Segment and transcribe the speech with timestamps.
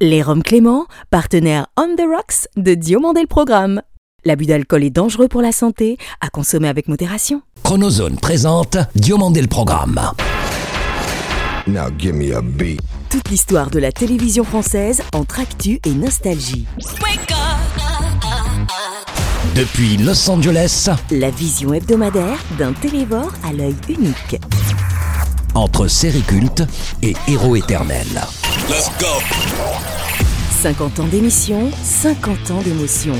[0.00, 3.80] Les Roms Clément, partenaire On the Rocks de Diomandé le Programme.
[4.24, 7.42] L'abus d'alcool est dangereux pour la santé, à consommer avec modération.
[7.62, 10.00] Chronozone présente Diomandé le Programme.
[11.68, 12.80] Now give me a beat.
[13.08, 16.66] Toute l'histoire de la télévision française entre actu et nostalgie.
[19.54, 24.40] Depuis Los Angeles, La vision hebdomadaire d'un télévore à l'œil unique.
[25.54, 26.62] Entre série culte
[27.02, 28.06] et héros éternel.
[30.62, 33.14] 50 ans d'émission, 50 ans d'émotion.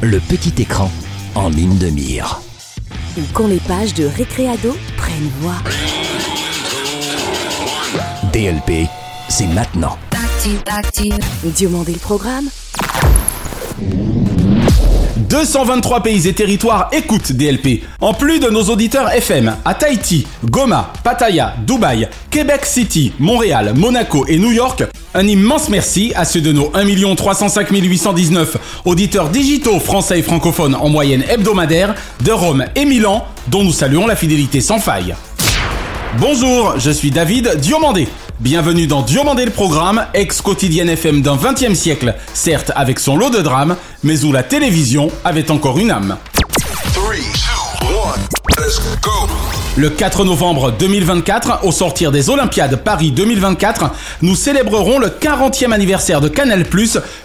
[0.00, 0.90] Le petit écran
[1.34, 2.40] en ligne de mire.
[3.16, 5.56] Ou quand les pages de Récréado prennent voix.
[8.32, 8.88] DLP,
[9.28, 9.98] c'est maintenant.
[11.44, 12.48] Diomandé le Programme
[15.32, 17.82] 223 pays et territoires écoutent DLP.
[18.02, 24.26] En plus de nos auditeurs FM à Tahiti, Goma, Pattaya, Dubaï, Québec City, Montréal, Monaco
[24.28, 29.80] et New York, un immense merci à ceux de nos 1 305 819 auditeurs digitaux
[29.80, 34.60] français et francophones en moyenne hebdomadaire de Rome et Milan, dont nous saluons la fidélité
[34.60, 35.14] sans faille.
[36.18, 38.06] Bonjour, je suis David Diomandé.
[38.42, 43.40] Bienvenue dans Diomandé le programme, ex-quotidienne FM d'un 20e siècle, certes avec son lot de
[43.40, 46.16] drames, mais où la télévision avait encore une âme.
[46.92, 48.20] Three, two, one,
[48.58, 49.10] let's go.
[49.76, 56.20] Le 4 novembre 2024, au sortir des Olympiades Paris 2024, nous célébrerons le 40e anniversaire
[56.20, 56.64] de Canal+,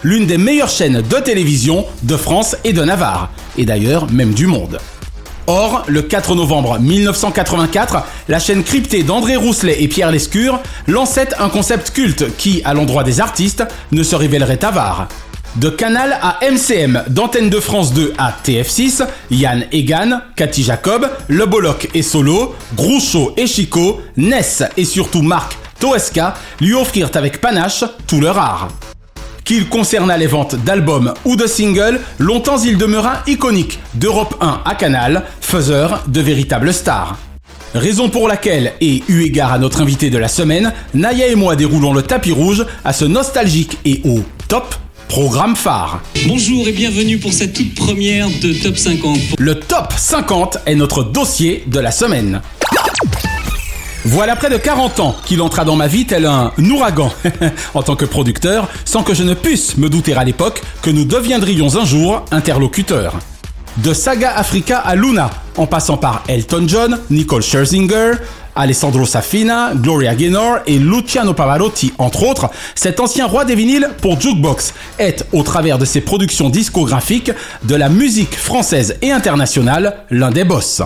[0.04, 4.46] l'une des meilleures chaînes de télévision de France et de Navarre, et d'ailleurs même du
[4.46, 4.78] monde.
[5.50, 11.48] Or, le 4 novembre 1984, la chaîne cryptée d'André Rousselet et Pierre Lescure lançait un
[11.48, 15.08] concept culte qui, à l'endroit des artistes, ne se révélerait avare.
[15.56, 21.46] De Canal à MCM, d'Antenne de France 2 à TF6, Yann Egan, Cathy Jacob, Le
[21.46, 27.86] Bolloc et Solo, Groucho et Chico, Ness et surtout Marc Toesca lui offrirent avec panache
[28.06, 28.68] tout leur art.
[29.48, 34.76] Qu'il concernât les ventes d'albums ou de singles, longtemps il demeura iconique, d'Europe 1 à
[34.76, 37.18] Canal, faiseur de véritables stars.
[37.74, 41.56] Raison pour laquelle, et eu égard à notre invité de la semaine, Naya et moi
[41.56, 44.20] déroulons le tapis rouge à ce nostalgique et au
[44.50, 44.76] top
[45.08, 46.02] programme phare.
[46.28, 49.18] Bonjour et bienvenue pour cette toute première de Top 50.
[49.40, 52.42] Le top 50 est notre dossier de la semaine.
[54.10, 57.12] Voilà près de 40 ans qu'il entra dans ma vie tel un ouragan
[57.74, 61.04] en tant que producteur, sans que je ne puisse me douter à l'époque que nous
[61.04, 63.20] deviendrions un jour interlocuteurs.
[63.76, 68.14] De Saga Africa à Luna, en passant par Elton John, Nicole Scherzinger,
[68.56, 74.22] Alessandro Safina, Gloria Gaynor et Luciano Pavarotti, entre autres, cet ancien roi des vinyles pour
[74.22, 80.32] Jukebox est, au travers de ses productions discographiques, de la musique française et internationale, l'un
[80.32, 80.82] des boss.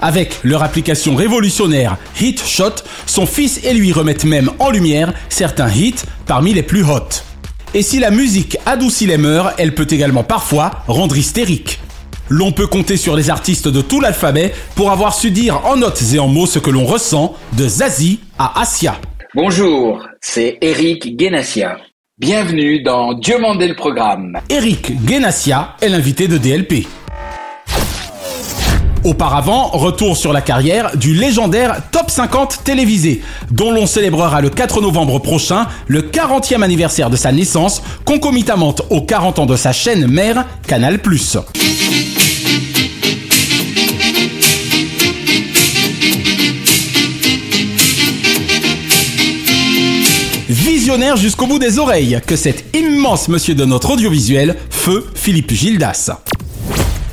[0.00, 5.70] Avec leur application révolutionnaire Hit Shot, son fils et lui remettent même en lumière certains
[5.70, 7.08] hits parmi les plus hot.
[7.74, 11.80] Et si la musique adoucit les mœurs, elle peut également parfois rendre hystérique.
[12.28, 16.02] L'on peut compter sur les artistes de tout l'alphabet pour avoir su dire en notes
[16.12, 18.96] et en mots ce que l'on ressent de Zazie à Asia.
[19.34, 21.76] Bonjour, c'est Eric Guénassia.
[22.18, 24.38] Bienvenue dans Dieu mandé le programme.
[24.48, 26.86] Eric Guénassia est l'invité de DLP.
[29.06, 33.22] Auparavant, retour sur la carrière du légendaire Top 50 télévisé,
[33.52, 39.02] dont l'on célébrera le 4 novembre prochain le 40e anniversaire de sa naissance, concomitamment aux
[39.02, 40.98] 40 ans de sa chaîne mère Canal+.
[50.48, 56.10] Visionnaire jusqu'au bout des oreilles que cet immense monsieur de notre audiovisuel, feu Philippe Gildas.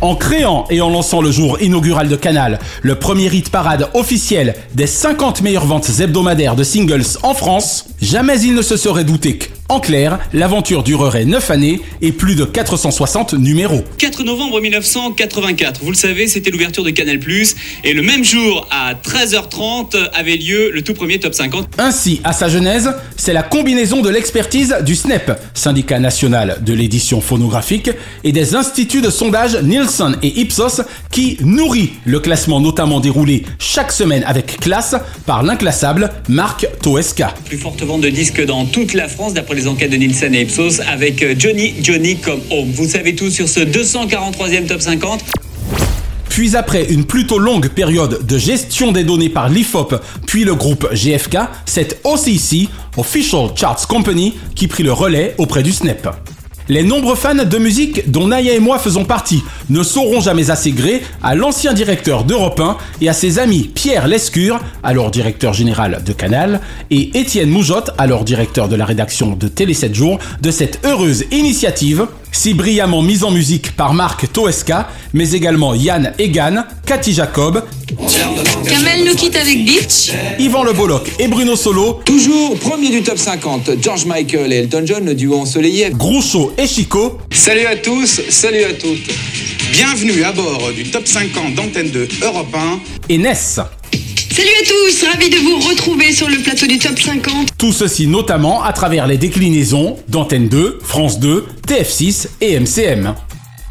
[0.04, 4.54] En créant et en lançant le jour inaugural de Canal, le premier hit parade officiel
[4.76, 9.38] des 50 meilleures ventes hebdomadaires de singles en France, jamais il ne se serait douté
[9.38, 13.84] que, en clair, l'aventure durerait 9 années et plus de 460 numéros.
[13.98, 17.20] 4 novembre 1984, vous le savez, c'était l'ouverture de Canal+,
[17.84, 21.70] et le même jour, à 13h30, avait lieu le tout premier Top 50.
[21.78, 27.22] Ainsi, à sa genèse, c'est la combinaison de l'expertise du SNEP, syndicat national de l'édition
[27.22, 27.90] phonographique,
[28.24, 33.92] et des instituts de sondage Nielsen et Ipsos qui nourrit le classement notamment déroulé chaque
[33.92, 34.96] semaine avec classe
[35.26, 37.34] par l'inclassable Marc Toesca.
[37.46, 40.42] Plus forte vente de disques dans toute la France, d'après les enquêtes de Nielsen et
[40.42, 42.72] Ipsos, avec euh, Johnny Johnny comme Home.
[42.72, 45.24] Vous savez tout sur ce 243e Top 50.
[46.30, 50.92] Puis après une plutôt longue période de gestion des données par l'IFOP, puis le groupe
[50.92, 56.08] GFK, c'est OCC, Official Charts Company, qui prit le relais auprès du SNEP.
[56.70, 60.72] Les nombreux fans de musique dont Naya et moi faisons partie ne sauront jamais assez
[60.72, 66.02] gré à l'ancien directeur d'Europe 1 et à ses amis Pierre Lescure, alors directeur général
[66.06, 70.52] de Canal, et Étienne Moujotte, alors directeur de la rédaction de Télé 7 jours, de
[70.52, 76.66] cette heureuse initiative, si brillamment mise en musique par Marc Toesca, mais également Yann Egan,
[76.86, 77.64] Cathy Jacob,
[78.68, 80.12] Kamel nous quitte avec Beach.
[80.40, 84.84] Yvan Le Bolloc et Bruno Solo, Toujours premier du top 50, George Michael et Elton
[84.86, 85.92] John, le duo ensoleillé.
[85.92, 89.10] Groucho et Chico, Salut à tous, salut à toutes.
[89.72, 92.80] Bienvenue à bord du top 50 d'Antenne 2 Europe 1.
[93.10, 93.60] et Ness.
[93.94, 97.50] Salut à tous, ravi de vous retrouver sur le plateau du top 50.
[97.58, 103.14] Tout ceci notamment à travers les déclinaisons d'Antenne 2, France 2, TF6 et MCM.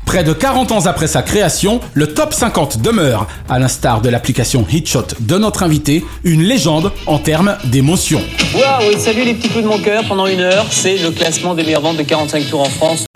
[0.06, 4.64] Près de 40 ans après sa création, le top 50 demeure, à l'instar de l'application
[4.70, 8.20] Hitshot de notre invité, une légende en termes d'émotion.
[8.54, 11.64] Waouh, salut les petits coups de mon cœur pendant une heure, c'est le classement des
[11.64, 13.06] meilleures ventes de 45 tours en France.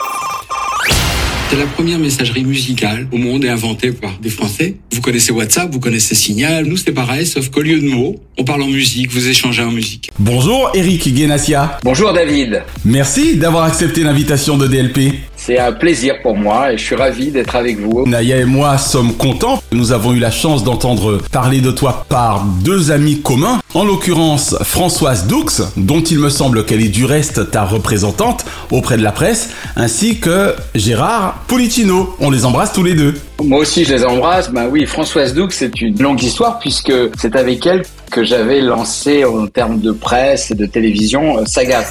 [1.48, 4.75] C'est la première messagerie musicale au monde et inventée par des Français.
[4.93, 8.43] Vous connaissez WhatsApp, vous connaissez Signal, nous c'est pareil, sauf qu'au lieu de mots, on
[8.43, 10.10] parle en musique, vous échangez en musique.
[10.19, 11.78] Bonjour Eric Guénassia.
[11.84, 15.14] Bonjour David, Merci d'avoir accepté l'invitation de DLP.
[15.46, 18.04] C'est un plaisir pour moi et je suis ravi d'être avec vous.
[18.04, 19.62] Naya et moi sommes contents.
[19.70, 24.56] Nous avons eu la chance d'entendre parler de toi par deux amis communs, en l'occurrence
[24.62, 25.46] Françoise Doux,
[25.76, 30.19] dont il me semble qu'elle est du reste ta représentante auprès de la presse, ainsi
[30.19, 32.16] que Gérard Policino.
[32.19, 33.14] On les embrasse tous les deux.
[33.40, 34.50] Moi aussi je les embrasse.
[34.50, 39.25] Ben oui, Françoise Doux, c'est une longue histoire puisque c'est avec elle que j'avais lancé
[39.25, 41.84] en termes de presse et de télévision euh, Saga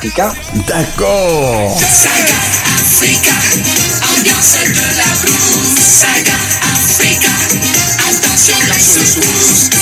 [2.86, 3.34] Africa.
[6.02, 6.65] D'accord.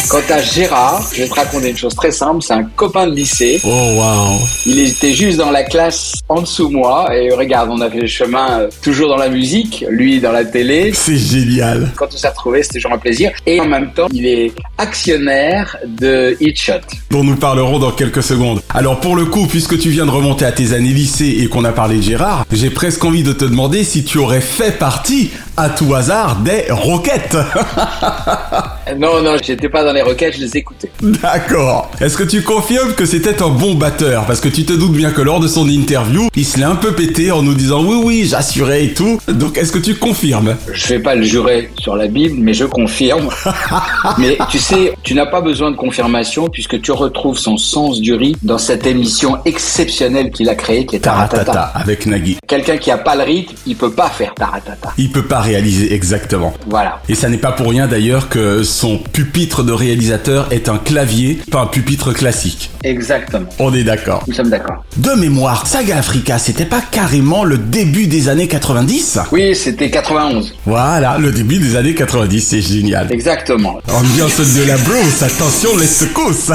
[0.09, 3.15] Quant à Gérard, je vais te raconter une chose très simple, c'est un copain de
[3.15, 3.59] lycée.
[3.63, 4.39] Oh wow.
[4.67, 8.01] Il était juste dans la classe en dessous de moi et regarde, on a fait
[8.01, 10.91] le chemin euh, toujours dans la musique, lui dans la télé.
[10.93, 11.89] C'est génial.
[11.95, 13.31] Quand on s'est retrouvés, c'était toujours un plaisir.
[13.47, 16.73] Et en même temps, il est actionnaire de Hitshot.
[17.09, 18.61] dont nous parlerons dans quelques secondes.
[18.69, 21.63] Alors pour le coup, puisque tu viens de remonter à tes années lycée et qu'on
[21.63, 25.31] a parlé de Gérard, j'ai presque envie de te demander si tu aurais fait partie,
[25.57, 27.37] à tout hasard, des Roquettes.
[28.97, 30.91] Non, non, j'étais pas dans les requêtes, je les écoutais.
[31.01, 31.89] D'accord.
[31.99, 34.25] Est-ce que tu confirmes que c'était un bon batteur?
[34.25, 36.75] Parce que tu te doutes bien que lors de son interview, il se l'est un
[36.75, 39.19] peu pété en nous disant oui oui, j'assurais et tout.
[39.27, 40.55] Donc est-ce que tu confirmes?
[40.71, 43.29] Je vais pas le jurer sur la Bible, mais je confirme.
[44.17, 48.13] mais tu sais, tu n'as pas besoin de confirmation puisque tu retrouves son sens du
[48.13, 51.45] rythme dans cette émission exceptionnelle qu'il a créée qui est Taratata.
[51.45, 52.37] Taratata avec Nagui.
[52.47, 54.93] Quelqu'un qui a pas le rythme, il peut pas faire Taratata.
[54.97, 56.53] Il peut pas réaliser exactement.
[56.67, 57.01] Voilà.
[57.09, 61.37] Et ça n'est pas pour rien d'ailleurs que son pupitre de réalisateur est un clavier,
[61.51, 62.71] pas un pupitre classique.
[62.83, 63.45] Exactement.
[63.59, 64.23] On est d'accord.
[64.27, 64.83] Nous sommes d'accord.
[64.97, 70.55] De mémoire, Saga Africa, c'était pas carrément le début des années 90 Oui, c'était 91.
[70.65, 73.13] Voilà, le début des années 90, c'est génial.
[73.13, 73.79] Exactement.
[73.87, 76.51] Ambiance de la brousse, attention les secousses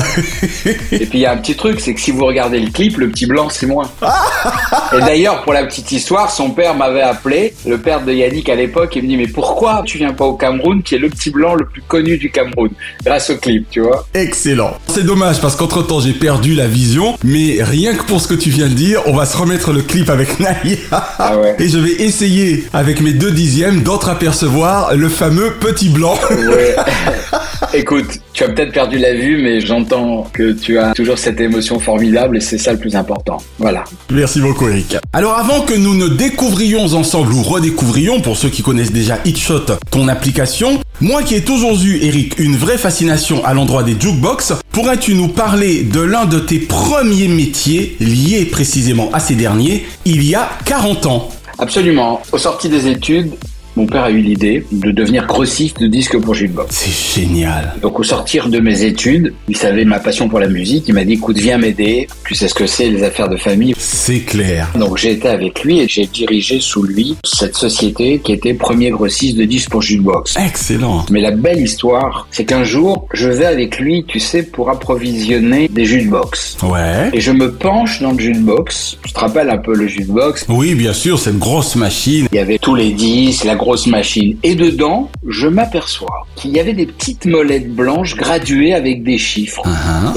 [0.91, 2.97] Et puis il y a un petit truc, c'est que si vous regardez le clip,
[2.97, 3.89] le petit blanc c'est moi.
[4.97, 8.57] et d'ailleurs, pour la petite histoire, son père m'avait appelé, le père de Yannick à
[8.57, 11.31] l'époque, et me dit mais pourquoi tu viens pas au Cameroun, qui est le petit
[11.31, 12.71] blanc le plus connu du Cameroun,
[13.05, 14.07] grâce au clip, tu vois.
[14.15, 14.77] Excellent.
[14.89, 18.35] C'est dommage parce qu'entre temps j'ai perdu la vision, mais rien que pour ce que
[18.35, 20.77] tu viens de dire, on va se remettre le clip avec Naya.
[20.91, 21.57] Ah ouais.
[21.59, 26.19] Et je vais essayer, avec mes deux dixièmes, d'entreapercevoir le fameux petit blanc.
[26.31, 26.77] Ouais.
[27.75, 31.79] Écoute, tu as peut-être perdu la vue, mais j'entends que tu as toujours cette émotion
[31.79, 33.39] formidable et c'est ça le plus important.
[33.59, 33.85] Voilà.
[34.11, 34.97] Merci beaucoup Eric.
[35.13, 39.67] Alors avant que nous ne découvrions ensemble ou redécouvrions, pour ceux qui connaissent déjà Hitshot,
[39.91, 44.55] ton application, moi qui ai toujours eu Eric une vraie fascination à l'endroit des jukebox,
[44.73, 50.25] pourrais-tu nous parler de l'un de tes premiers métiers liés précisément à ces derniers il
[50.25, 51.29] y a 40 ans?
[51.59, 52.21] Absolument.
[52.33, 53.33] Au sorti des études,
[53.79, 56.75] mon père a eu l'idée de devenir grossiste de disques pour Jukebox.
[56.75, 57.75] C'est génial.
[57.81, 61.05] Donc au sortir de mes études, il savait ma passion pour la musique, il m'a
[61.05, 63.75] dit écoute viens m'aider, tu sais ce que c'est les affaires de famille.
[63.79, 64.69] C'est clair.
[64.77, 68.91] Donc j'ai été avec lui et j'ai dirigé sous lui cette société qui était premier
[68.91, 70.37] grossiste de disques pour Jukebox.
[70.37, 71.07] Excellent.
[71.13, 75.69] Mais la belle histoire, c'est qu'un jour, je vais avec lui, tu sais, pour approvisionner
[75.69, 76.57] des jukebox.
[76.65, 77.11] Ouais.
[77.13, 78.99] Et je me penche dans le jukebox.
[79.05, 82.27] Tu te rappelles un peu le jukebox Oui, bien sûr, cette grosse machine.
[82.33, 84.39] Il y avait tous les disques, la grosse grosse machine.
[84.45, 89.63] Et dedans, je m'aperçois qu'il y avait des petites molettes blanches graduées avec des chiffres.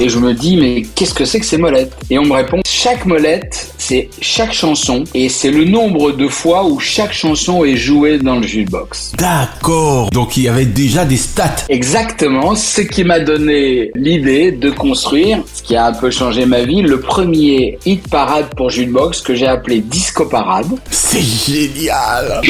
[0.00, 1.94] Et je me dis, mais qu'est-ce que c'est que ces molettes?
[2.08, 6.64] Et on me répond, chaque molette, c'est chaque chanson et c'est le nombre de fois
[6.64, 9.12] où chaque chanson est jouée dans le jukebox.
[9.18, 10.08] D'accord.
[10.10, 11.66] Donc il y avait déjà des stats.
[11.68, 16.62] Exactement, ce qui m'a donné l'idée de construire, ce qui a un peu changé ma
[16.62, 20.70] vie, le premier hit parade pour jukebox que j'ai appelé Disco Parade.
[20.90, 22.40] C'est génial.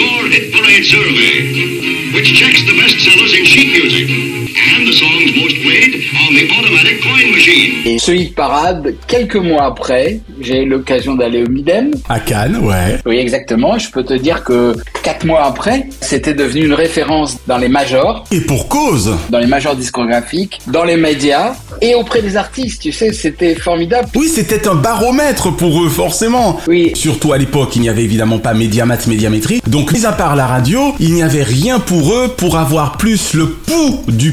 [0.84, 4.21] Survey, which checks the best sellers in sheet music
[4.56, 7.72] and the songs most played on the automatic coin machine.
[7.84, 11.90] Et ce hit parade, quelques mois après, j'ai eu l'occasion d'aller au Midem.
[12.08, 12.98] À Cannes, ouais.
[13.06, 13.78] Oui, exactement.
[13.78, 18.24] Je peux te dire que quatre mois après, c'était devenu une référence dans les majors,
[18.30, 19.12] Et pour cause.
[19.30, 22.82] dans les majors discographiques, dans les médias et auprès des artistes.
[22.82, 24.08] Tu sais, c'était formidable.
[24.14, 26.60] Oui, c'était un baromètre pour eux, forcément.
[26.68, 26.92] Oui.
[26.94, 29.60] Surtout à l'époque, il n'y avait évidemment pas Médiamat, Médiamétrie.
[29.66, 33.34] Donc, mis à part la radio, il n'y avait rien pour eux pour avoir plus
[33.34, 34.32] le pouls du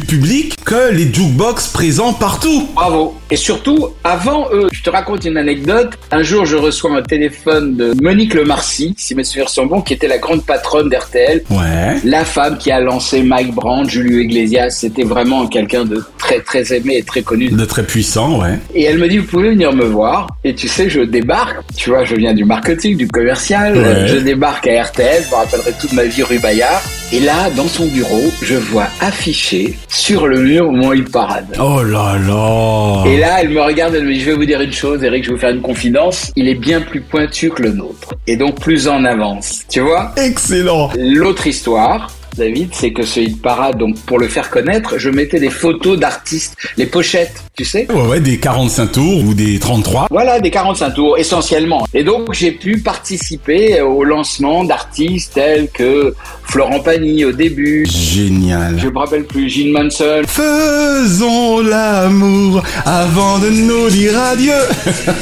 [0.66, 2.68] que les jukebox présents partout.
[2.74, 3.19] Bravo.
[3.32, 5.92] Et surtout, avant eux, je te raconte une anecdote.
[6.12, 9.94] Un jour, je reçois un téléphone de Monique Lemarcy, si mes souvenirs sont bons, qui
[9.94, 11.44] était la grande patronne d'RTL.
[11.52, 11.98] Ouais.
[12.04, 16.74] La femme qui a lancé Mike Brandt, Julio Iglesias, c'était vraiment quelqu'un de très très
[16.74, 17.50] aimé et très connu.
[17.50, 18.58] De très puissant, ouais.
[18.74, 20.28] Et elle me dit, vous pouvez venir me voir.
[20.44, 21.58] Et tu sais, je débarque.
[21.76, 23.78] Tu vois, je viens du marketing, du commercial.
[23.78, 24.08] Ouais.
[24.08, 25.24] Je débarque à RTL.
[25.24, 26.82] Je me rappellerai toute ma vie rue Bayard.
[27.12, 31.48] Et là, dans son bureau, je vois affiché sur le mur mon hit parade.
[31.60, 33.04] Oh là là.
[33.08, 35.24] Et là, elle me regarde, elle me dit, je vais vous dire une chose, Eric,
[35.24, 36.32] je vais vous faire une confidence.
[36.36, 38.16] Il est bien plus pointu que le nôtre.
[38.28, 39.62] Et donc plus en avance.
[39.70, 40.14] Tu vois?
[40.18, 40.90] Excellent.
[40.98, 45.40] L'autre histoire, David, c'est que ce hit parade, donc pour le faire connaître, je mettais
[45.40, 50.08] des photos d'artistes, les pochettes, tu sais Ouais, ouais, des 45 tours ou des 33.
[50.10, 51.86] Voilà, des 45 tours, essentiellement.
[51.94, 57.86] Et donc, j'ai pu participer au lancement d'artistes tels que Florent Pagny au début.
[57.86, 58.80] Génial.
[58.80, 60.22] Je me rappelle plus, Gene Manson.
[60.28, 64.54] Faisons l'amour avant de nous dire adieu.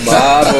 [0.06, 0.58] Bravo.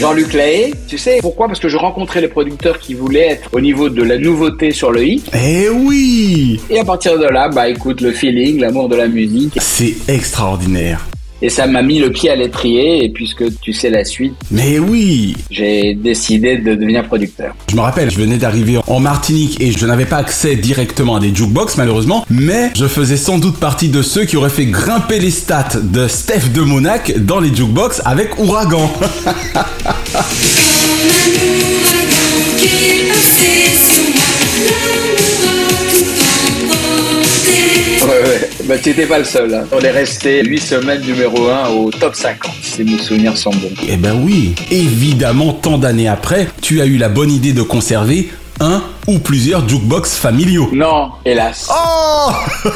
[0.00, 1.48] Jean-Luc Lahaye, tu sais pourquoi?
[1.48, 4.92] Parce que je rencontrais les producteurs qui voulaient être au niveau de la nouveauté sur
[4.92, 5.30] le hit.
[5.34, 9.58] Eh oui Et à partir de là, bah écoute, le feeling, l'amour de la musique.
[9.60, 11.04] C'est extraordinaire.
[11.42, 14.78] Et ça m'a mis le pied à l'étrier, et puisque tu sais la suite, Mais
[14.78, 17.54] oui j'ai décidé de devenir producteur.
[17.70, 21.20] Je me rappelle, je venais d'arriver en Martinique et je n'avais pas accès directement à
[21.20, 25.18] des jukebox malheureusement, mais je faisais sans doute partie de ceux qui auraient fait grimper
[25.18, 28.90] les stats de Steph de Monac dans les jukebox avec Ouragan.
[38.10, 38.50] Ouais, ouais.
[38.64, 39.54] Bah, tu n'étais pas le seul.
[39.54, 39.64] hein.
[39.72, 43.70] On est resté 8 semaines numéro 1 au top 50, si mes souvenirs sont bons.
[43.88, 48.30] Eh ben oui, évidemment, tant d'années après, tu as eu la bonne idée de conserver
[48.58, 50.68] un ou plusieurs jukebox familiaux.
[50.72, 51.68] Non, hélas.
[51.70, 52.30] Oh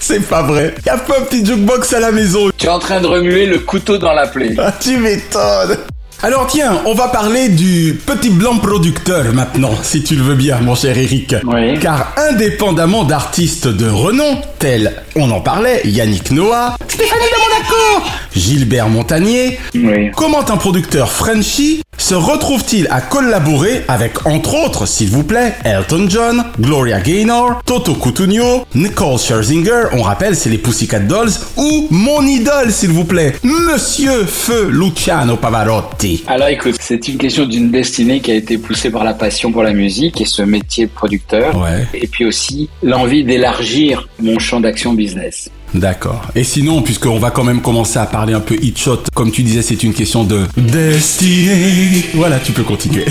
[0.00, 0.74] C'est pas vrai.
[0.86, 2.50] Y a pas un petit jukebox à la maison.
[2.56, 4.54] Tu es en train de remuer le couteau dans la plaie.
[4.58, 5.76] Ah, tu m'étonnes.
[6.20, 10.58] Alors tiens, on va parler du petit blanc producteur maintenant, si tu le veux bien,
[10.60, 11.36] mon cher Eric.
[11.46, 11.78] Oui.
[11.78, 18.88] Car indépendamment d'artistes de renom, tels, on en parlait, Yannick Noah, Stéphanie de Monaco, Gilbert
[18.88, 20.10] Montagnier, Oui.
[20.16, 26.06] comment un producteur Frenchy se retrouve-t-il à collaborer avec, entre autres, s'il vous plaît, Elton
[26.08, 32.22] John, Gloria Gaynor, Toto Cutugno, Nicole Scherzinger, on rappelle, c'est les Pussycat Dolls, ou mon
[32.22, 36.24] idole, s'il vous plaît, Monsieur Feu Luciano Pavarotti.
[36.28, 39.62] Alors écoute, c'est une question d'une destinée qui a été poussée par la passion pour
[39.62, 41.56] la musique et ce métier de producteur.
[41.56, 41.86] Ouais.
[41.94, 45.50] Et puis aussi l'envie d'élargir mon champ d'action business.
[45.74, 46.22] D'accord.
[46.34, 49.42] Et sinon, puisqu'on va quand même commencer à parler un peu hit shot, comme tu
[49.42, 52.04] disais, c'est une question de destinée.
[52.14, 53.04] Voilà, tu peux continuer.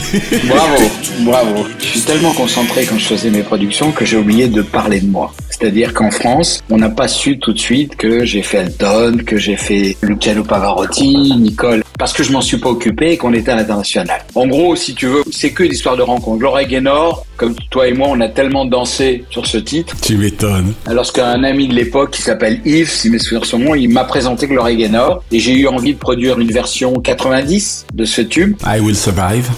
[0.47, 0.83] Bravo,
[1.21, 1.65] bravo.
[1.79, 5.07] Je suis tellement concentré quand je faisais mes productions que j'ai oublié de parler de
[5.07, 5.33] moi.
[5.59, 9.37] C'est-à-dire qu'en France, on n'a pas su tout de suite que j'ai fait Elton, que
[9.37, 13.51] j'ai fait Luciano Pavarotti, Nicole, parce que je m'en suis pas occupé et qu'on était
[13.51, 14.23] à l'international.
[14.35, 16.37] En gros, si tu veux, c'est que l'histoire de rencontre.
[16.37, 19.95] Gloria Gaynor, comme toi et moi, on a tellement dansé sur ce titre.
[20.01, 20.73] tu m'étonnes.
[20.85, 24.03] Alors qu'un ami de l'époque qui s'appelle Yves, si mes souvenirs sont bons, il m'a
[24.03, 28.55] présenté Gloria Gaynor et j'ai eu envie de produire une version 90 de ce tube.
[28.63, 29.49] I will survive.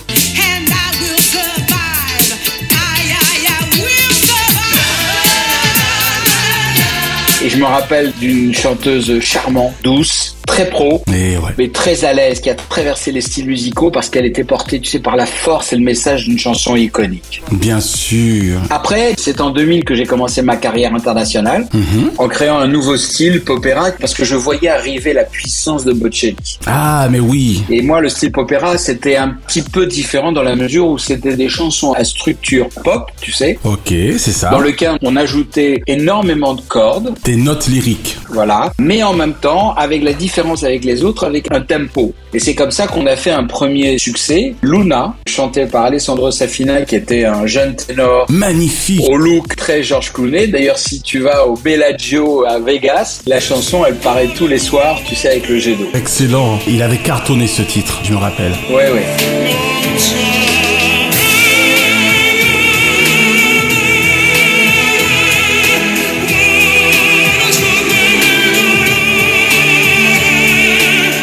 [7.60, 11.52] Je me rappelle d'une chanteuse charmante, douce, très pro, Mais ouais.
[11.58, 14.90] mais très à l'aise, qui a traversé les styles musicaux parce qu'elle était portée, tu
[14.90, 17.42] sais, par la force et le message d'une chanson iconique.
[17.52, 18.60] Bien sûr.
[18.70, 22.12] Après, c'est en 2000 que j'ai commencé ma carrière internationale Mhm.
[22.18, 26.36] en créant un nouveau style popéra parce que je voyais arriver la puissance de Bocelli.
[26.66, 27.64] Ah, mais oui.
[27.70, 31.36] Et moi, le style popéra, c'était un petit peu différent dans la mesure où c'était
[31.36, 34.50] des chansons à structure pop, tu sais, Ok, c'est ça.
[34.50, 38.18] dans lequel on ajoutait énormément de cordes, Tes notes lyriques.
[38.30, 42.14] voilà, mais en même temps, avec la différence avec les autres, avec un tempo.
[42.34, 46.84] Et c'est comme ça qu'on a fait un premier succès, Luna, chanté par Alessandro Safina,
[46.84, 49.02] qui était un jeune ténor Magnifique.
[49.10, 50.48] au look très George Clooney.
[50.48, 55.02] D'ailleurs, si tu vas au Bellagio à Vegas, la chanson, elle paraît tous les soirs,
[55.06, 55.90] tu sais, avec le jet d'eau.
[55.94, 56.60] Excellent.
[56.68, 58.54] Il avait cartonné ce titre, je me rappelle.
[58.70, 60.39] Ouais, ouais.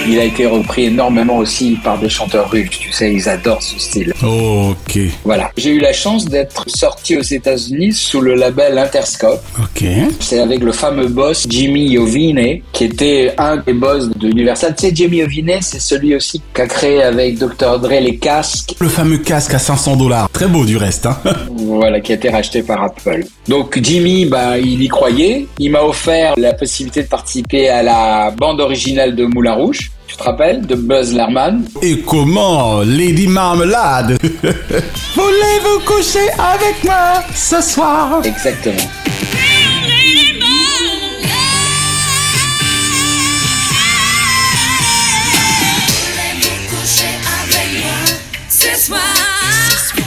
[0.08, 3.78] Il a été repris énormément aussi par des chanteurs russes, tu sais, ils adorent ce
[3.78, 4.12] style.
[4.22, 4.98] Ok.
[5.24, 5.50] Voilà.
[5.56, 9.42] J'ai eu la chance d'être sorti aux États-Unis sous le label Interscope.
[9.58, 9.84] Ok.
[10.20, 14.74] C'est avec le fameux boss Jimmy Iovine, qui était un des boss de Universal.
[14.76, 17.80] Tu sais, Jimmy Iovine, c'est celui aussi qui a créé avec Dr.
[17.80, 20.30] Dre les casques, Le fameux casque à 500 dollars.
[20.30, 21.18] Très beau du reste, hein.
[21.50, 23.24] voilà, qui a été racheté par Apple.
[23.48, 25.46] Donc Jimmy, bah, il y croyait.
[25.58, 29.90] Il m'a offert la possibilité de participer à la bande originale de Moulin Rouge.
[30.06, 37.60] Tu te rappelles de Buzz Lerman Et comment, Lady Marmelade Voulez-vous coucher avec moi ce
[37.60, 38.76] soir Exactement.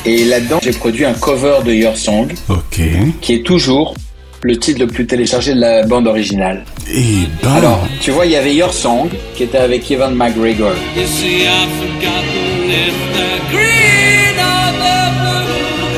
[0.05, 2.81] Et là-dedans, j'ai produit un cover de Your Song, Ok.
[3.21, 3.93] qui est toujours
[4.41, 6.63] le titre le plus téléchargé de la bande originale.
[6.91, 7.51] Et ben...
[7.51, 10.73] Alors, tu vois, il y avait Your Song, qui était avec Evan McGregor.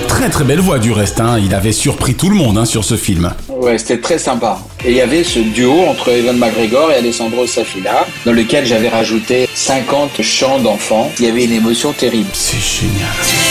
[0.07, 1.39] Très très belle voix du reste, hein.
[1.43, 3.33] Il avait surpris tout le monde hein, sur ce film.
[3.49, 4.59] Ouais, c'était très sympa.
[4.85, 8.89] Et il y avait ce duo entre Evan McGregor et Alessandro Safina, dans lequel j'avais
[8.89, 11.11] rajouté 50 chants d'enfants.
[11.19, 12.29] Il y avait une émotion terrible.
[12.33, 13.50] C'est génial.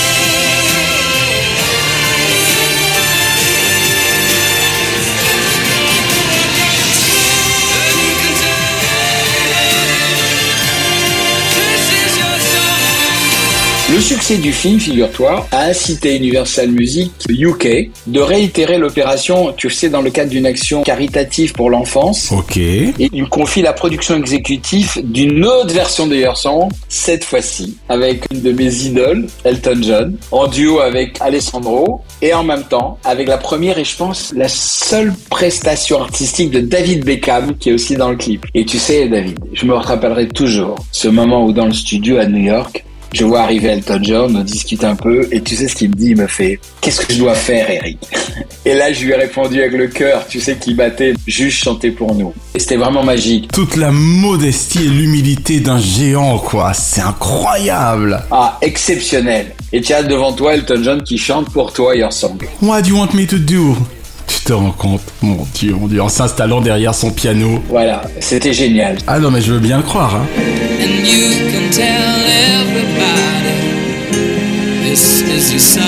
[14.31, 20.11] Du film, figure-toi, a incité Universal Music UK de réitérer l'opération, tu sais, dans le
[20.11, 22.31] cadre d'une action caritative pour l'enfance.
[22.31, 22.57] Ok.
[22.57, 28.23] Et il confie la production exécutive d'une autre version de Your Song, cette fois-ci, avec
[28.31, 33.27] une de mes idoles, Elton John, en duo avec Alessandro, et en même temps, avec
[33.27, 37.97] la première et je pense la seule prestation artistique de David Beckham, qui est aussi
[37.97, 38.47] dans le clip.
[38.55, 42.27] Et tu sais, David, je me rappellerai toujours ce moment où dans le studio à
[42.27, 45.75] New York, je vois arriver Elton John, on discute un peu, et tu sais ce
[45.75, 47.99] qu'il me dit Il me fait Qu'est-ce que je dois faire, Eric
[48.65, 51.91] Et là, je lui ai répondu avec le cœur, tu sais, qui battait, juste chanter
[51.91, 52.35] pour nous.
[52.55, 53.51] Et c'était vraiment magique.
[53.53, 56.73] Toute la modestie et l'humilité d'un géant, quoi.
[56.75, 58.23] C'est incroyable.
[58.31, 59.55] Ah, exceptionnel.
[59.73, 62.39] Et tu as devant toi Elton John qui chante pour toi Your Song.
[62.61, 63.77] What do you want me to do?
[64.33, 67.61] Tu te rends compte Mon dieu, mon dieu, en s'installant derrière son piano.
[67.69, 68.97] Voilà, c'était génial.
[69.09, 70.27] Ah non, mais je veux bien le croire, hein.
[70.81, 71.85] And you can tell
[72.55, 73.59] everybody
[74.89, 75.83] this is your song.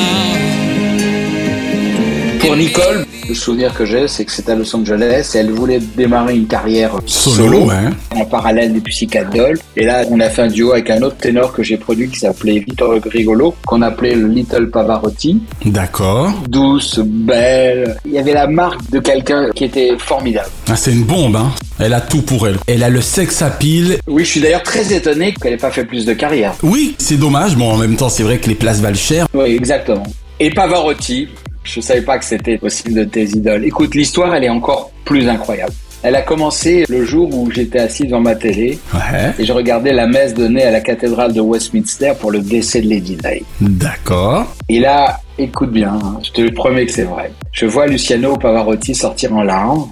[2.41, 5.81] Pour Nicole, le souvenir que j'ai, c'est que c'était à Los Angeles et elle voulait
[5.97, 7.91] démarrer une carrière Solo, solo, hein.
[8.15, 9.59] en parallèle des Pussycat Dolls.
[9.77, 12.19] Et là, on a fait un duo avec un autre ténor que j'ai produit qui
[12.19, 15.43] s'appelait Vittorio Grigolo, qu'on appelait le Little Pavarotti.
[15.65, 16.31] D'accord.
[16.49, 17.97] Douce, belle.
[18.05, 20.51] Il y avait la marque de quelqu'un qui était formidable.
[20.69, 21.53] Ah, c'est une bombe, hein.
[21.79, 22.59] Elle a tout pour elle.
[22.67, 23.99] Elle a le sex appeal.
[24.07, 26.53] Oui, je suis d'ailleurs très étonné qu'elle n'ait pas fait plus de carrière.
[26.63, 27.57] Oui, c'est dommage.
[27.57, 29.27] Bon, en même temps, c'est vrai que les places valent cher.
[29.33, 30.05] Oui, exactement.
[30.39, 31.29] Et Pavarotti,
[31.65, 33.65] je savais pas que c'était aussi une de tes idoles.
[33.65, 35.73] Écoute, l'histoire, elle est encore plus incroyable.
[36.05, 39.31] Elle a commencé le jour où j'étais assis devant ma télé Ouais.
[39.39, 42.89] et je regardais la messe donnée à la cathédrale de Westminster pour le décès de
[42.89, 43.45] Lady Di.
[43.61, 44.53] D'accord.
[44.69, 47.31] Et là, écoute bien, hein, je te promets que c'est vrai.
[47.53, 49.87] Je vois Luciano Pavarotti sortir en larmes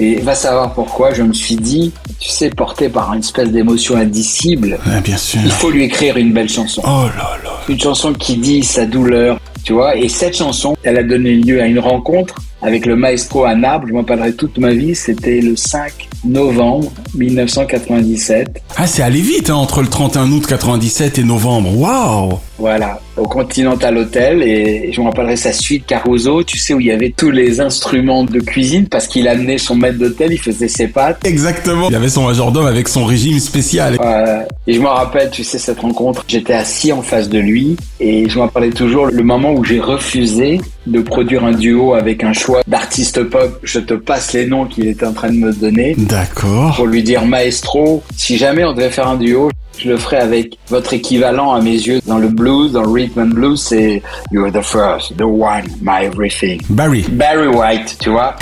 [0.00, 3.96] et va savoir pourquoi, je me suis dit, tu sais, porté par une espèce d'émotion
[3.96, 5.40] indicible, Ouais, bien sûr.
[5.44, 6.82] il faut lui écrire une belle chanson.
[6.84, 7.50] Oh là là.
[7.68, 9.94] Une chanson qui dit sa douleur, tu vois.
[9.96, 13.88] Et cette chanson, elle a donné lieu à une rencontre avec le maestro à Naples.
[13.88, 14.94] Je m'en parlerai toute ma vie.
[14.94, 18.62] C'était le 5 novembre 1997.
[18.76, 21.76] Ah, c'est allé vite hein, entre le 31 août 97 et novembre.
[21.76, 26.80] Waouh Voilà, au Continental Hotel et je me rappellerai sa suite Caruso, tu sais où
[26.80, 30.38] il y avait tous les instruments de cuisine parce qu'il amenait son maître d'hôtel, il
[30.38, 31.24] faisait ses pâtes.
[31.24, 31.88] Exactement.
[31.88, 33.96] Il avait son majordome avec son régime spécial.
[34.00, 37.76] Euh, et je me rappelle, tu sais, cette rencontre, j'étais assis en face de lui
[37.98, 42.24] et je me rappelais toujours le moment où j'ai refusé de produire un duo avec
[42.24, 43.58] un choix d'artistes pop.
[43.62, 45.94] Je te passe les noms qu'il était en train de me donner.
[45.96, 46.74] D'accord.
[46.76, 50.58] Pour lui dire maestro, si jamais on devait faire un duo, je le ferais avec
[50.68, 54.52] votre équivalent à mes yeux dans le blues, dans le rhythm and blues, c'est You're
[54.52, 56.60] the first, the one, my everything.
[56.68, 57.04] Barry.
[57.10, 58.36] Barry White, tu vois.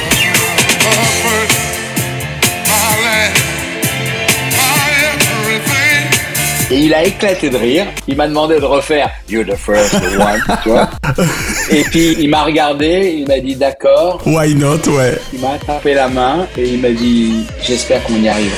[6.70, 7.87] Et il a éclaté de rire.
[8.09, 10.90] Il m'a demandé de refaire You're the first the one, tu vois.
[11.70, 14.22] Et puis il m'a regardé, il m'a dit d'accord.
[14.26, 15.18] Why not, ouais.
[15.33, 18.57] Il m'a tapé la main et il m'a dit j'espère qu'on y arrivera.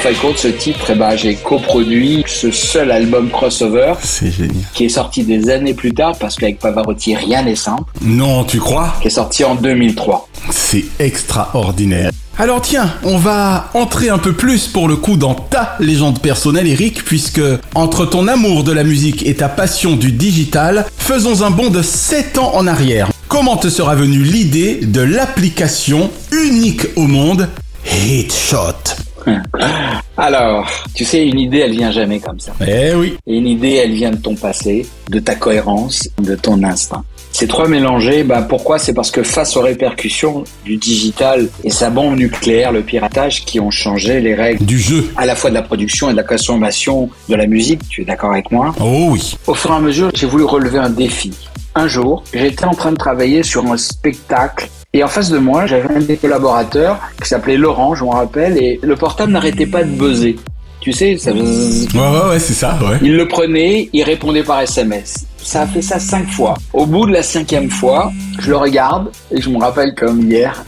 [0.00, 3.92] Fin de compte, ce titre, eh ben, j'ai coproduit ce seul album crossover.
[4.02, 4.64] C'est génial.
[4.72, 7.84] Qui est sorti des années plus tard parce qu'avec Pavarotti, rien n'est simple.
[8.00, 8.94] Non, tu crois?
[9.02, 10.28] Qui est sorti en 2003.
[10.50, 12.10] C'est extraordinaire.
[12.38, 16.66] Alors tiens, on va entrer un peu plus pour le coup dans ta légende personnelle
[16.66, 17.42] Eric, puisque
[17.74, 21.82] entre ton amour de la musique et ta passion du digital, faisons un bond de
[21.82, 23.10] 7 ans en arrière.
[23.28, 27.50] Comment te sera venue l'idée de l'application unique au monde
[27.84, 29.09] Hitshot
[30.16, 32.52] Alors, tu sais, une idée, elle vient jamais comme ça.
[32.66, 33.16] Eh oui.
[33.26, 37.04] Et une idée, elle vient de ton passé, de ta cohérence, de ton instinct.
[37.32, 38.78] Ces trois mélangés, bah pourquoi?
[38.78, 43.60] C'est parce que face aux répercussions du digital et sa bombe nucléaire, le piratage, qui
[43.60, 46.24] ont changé les règles du jeu, à la fois de la production et de la
[46.24, 47.80] consommation de la musique.
[47.88, 48.74] Tu es d'accord avec moi?
[48.80, 49.36] Oh oui.
[49.46, 51.32] Au fur et à mesure, j'ai voulu relever un défi.
[51.76, 55.66] Un jour, j'étais en train de travailler sur un spectacle et en face de moi,
[55.66, 59.84] j'avais un des collaborateurs qui s'appelait Laurent, je m'en rappelle, et le portable n'arrêtait pas
[59.84, 60.36] de buzzer.
[60.80, 61.88] Tu sais, ça buzz.
[61.94, 62.96] Ouais, ouais, ouais, c'est ça, ouais.
[63.02, 65.26] Il le prenait, il répondait par SMS.
[65.36, 66.54] Ça a fait ça cinq fois.
[66.72, 70.64] Au bout de la cinquième fois, je le regarde et je me rappelle comme hier.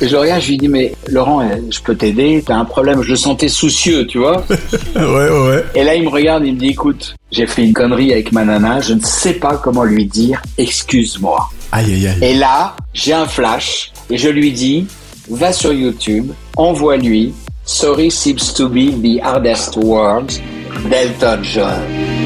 [0.00, 2.42] Et je le regarde, je lui dis mais Laurent, je peux t'aider?
[2.46, 4.44] T'as un problème Je le sentais soucieux, tu vois?
[4.96, 5.64] ouais, ouais.
[5.74, 8.44] Et là, il me regarde, il me dit écoute, j'ai fait une connerie avec ma
[8.44, 11.50] nana, je ne sais pas comment lui dire excuse-moi.
[11.72, 12.18] Aïe, aïe, aïe.
[12.22, 14.86] Et là, j'ai un flash et je lui dis
[15.30, 20.40] va sur YouTube, envoie-lui Sorry seems to be the hardest words
[20.88, 21.82] d'Elton John.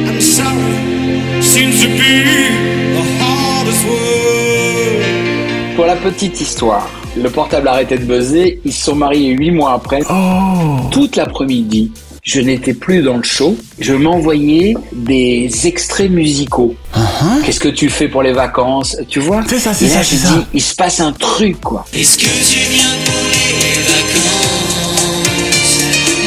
[0.07, 2.23] I'm sorry, seems to be
[2.95, 5.75] the hardest word.
[5.75, 9.51] Pour la petite histoire, le portable a arrêté de buzzer, ils se sont mariés huit
[9.51, 10.01] mois après.
[10.09, 10.88] Oh.
[10.93, 11.91] Toute l'après-midi,
[12.25, 16.77] je n'étais plus dans le show, je m'envoyais des extraits musicaux.
[16.95, 17.43] Uh-huh.
[17.45, 18.97] Qu'est-ce que tu fais pour les vacances?
[19.09, 19.43] Tu vois?
[19.49, 20.47] C'est ça, c'est ça, je c'est dis, ça.
[20.55, 21.85] il se passe un truc, quoi.
[21.93, 24.71] Est-ce que tu viens pour les vacances?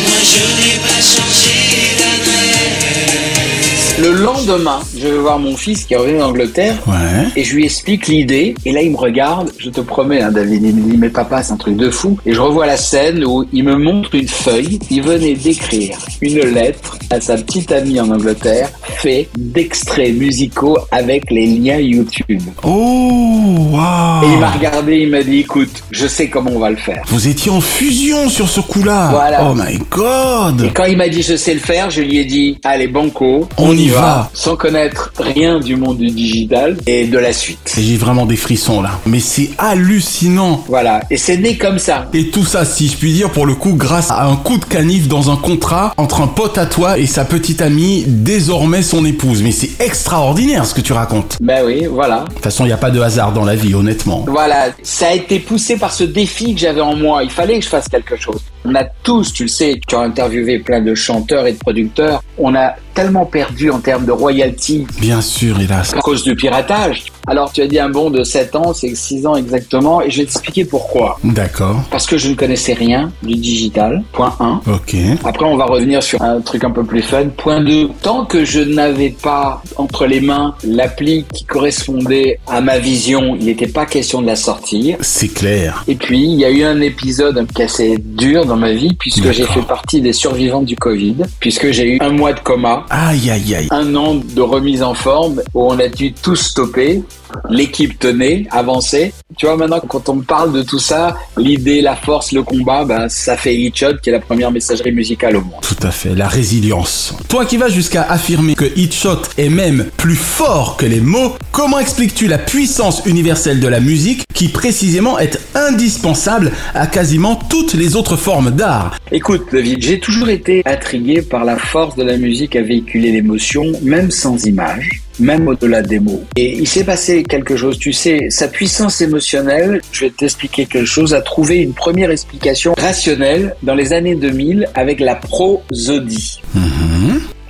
[0.03, 1.55] Moi je n'ai pas changé
[1.97, 3.95] d'adresse.
[3.99, 7.27] Le lendemain, je vais voir mon fils qui est revenu d'Angleterre Ouais.
[7.35, 8.55] et je lui explique l'idée.
[8.65, 11.41] Et là, il me regarde, je te promets, hein, David, il me dit, mais papa,
[11.43, 12.17] c'est un truc de fou.
[12.25, 14.79] Et je revois la scène où il me montre une feuille.
[14.89, 21.29] Il venait d'écrire une lettre à sa petite amie en Angleterre, fait d'extraits musicaux avec
[21.31, 22.41] les liens YouTube.
[22.63, 24.23] Oh, waouh.
[24.25, 27.03] Et il m'a regardé, il m'a dit, écoute, je sais comment on va le faire.
[27.07, 29.09] Vous étiez en fusion sur ce coup-là.
[29.11, 29.49] Voilà.
[29.49, 30.61] Oh my god.
[30.65, 33.47] Et quand il m'a dit je sais le faire, je lui ai dit allez banco,
[33.57, 34.14] On y va.
[34.34, 37.75] Sans connaître rien du monde du digital et de la suite.
[37.78, 38.91] J'ai vraiment des frissons là.
[39.06, 40.63] Mais c'est hallucinant.
[40.67, 42.08] Voilà, et c'est né comme ça.
[42.13, 44.65] Et tout ça, si je puis dire, pour le coup, grâce à un coup de
[44.65, 49.06] canif dans un contrat entre un pote à toi et sa petite amie, désormais son
[49.06, 49.43] épouse.
[49.43, 51.38] Mais c'est extraordinaire ce que tu racontes.
[51.41, 52.25] Ben oui, voilà.
[52.28, 54.25] De toute façon, il n'y a pas de hasard dans la vie, honnêtement.
[54.28, 57.23] Voilà, ça a été poussé par ce défi que j'avais en moi.
[57.23, 58.41] Il fallait que je fasse quelque chose.
[58.65, 62.23] On a tous, tu le sais, tu as interviewé plein de chanteurs et de producteurs.
[62.38, 65.93] On a tellement perdu en termes de royalties Bien sûr, hélas.
[65.93, 67.04] à cause du piratage.
[67.28, 70.19] Alors tu as dit un bond de 7 ans, c'est 6 ans exactement, et je
[70.19, 71.19] vais t'expliquer pourquoi.
[71.23, 71.82] D'accord.
[71.91, 74.62] Parce que je ne connaissais rien du digital, point 1.
[74.71, 74.95] Ok.
[75.25, 77.25] Après, on va revenir sur un truc un peu plus fun.
[77.36, 77.89] Point 2.
[78.01, 83.45] Tant que je n'avais pas entre les mains l'appli qui correspondait à ma vision, il
[83.47, 84.97] n'était pas question de la sortir.
[85.01, 85.84] C'est clair.
[85.88, 88.93] Et puis, il y a eu un épisode qui est assez dur dans ma vie,
[88.93, 92.85] puisque j'ai fait partie des survivants du Covid, puisque j'ai eu un mois de coma,
[92.89, 93.67] Aïe, aïe, aïe.
[93.71, 97.03] un an de remise en forme, où on a dû tout stopper.
[97.49, 99.13] L'équipe tenait, avançait.
[99.37, 102.85] Tu vois, maintenant, quand on me parle de tout ça, l'idée, la force, le combat,
[102.85, 105.61] ben, ça fait Hitchhot, qui est la première messagerie musicale au monde.
[105.61, 107.15] Tout à fait, la résilience.
[107.29, 111.79] Toi qui vas jusqu'à affirmer que Hitchhot est même plus fort que les mots, comment
[111.79, 117.95] expliques-tu la puissance universelle de la musique qui précisément est indispensable à quasiment toutes les
[117.95, 118.97] autres formes d'art?
[119.11, 123.65] Écoute, David, j'ai toujours été intrigué par la force de la musique à véhiculer l'émotion,
[123.81, 126.23] même sans image même au-delà des mots.
[126.36, 130.86] Et il s'est passé quelque chose, tu sais, sa puissance émotionnelle, je vais t'expliquer quelque
[130.86, 136.41] chose, a trouvé une première explication rationnelle dans les années 2000 avec la prosodie.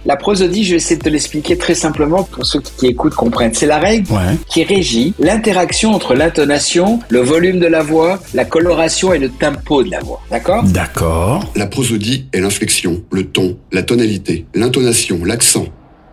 [0.08, 3.56] La prosodie, je vais essayer de te l'expliquer très simplement pour ceux qui écoutent comprennent.
[3.56, 4.08] C'est la règle
[4.48, 9.82] qui régit l'interaction entre l'intonation, le volume de la voix, la coloration et le tempo
[9.82, 10.22] de la voix.
[10.30, 10.64] D'accord?
[10.66, 11.52] D'accord.
[11.56, 15.66] La prosodie est l'inflexion, le ton, la tonalité, l'intonation, l'accent,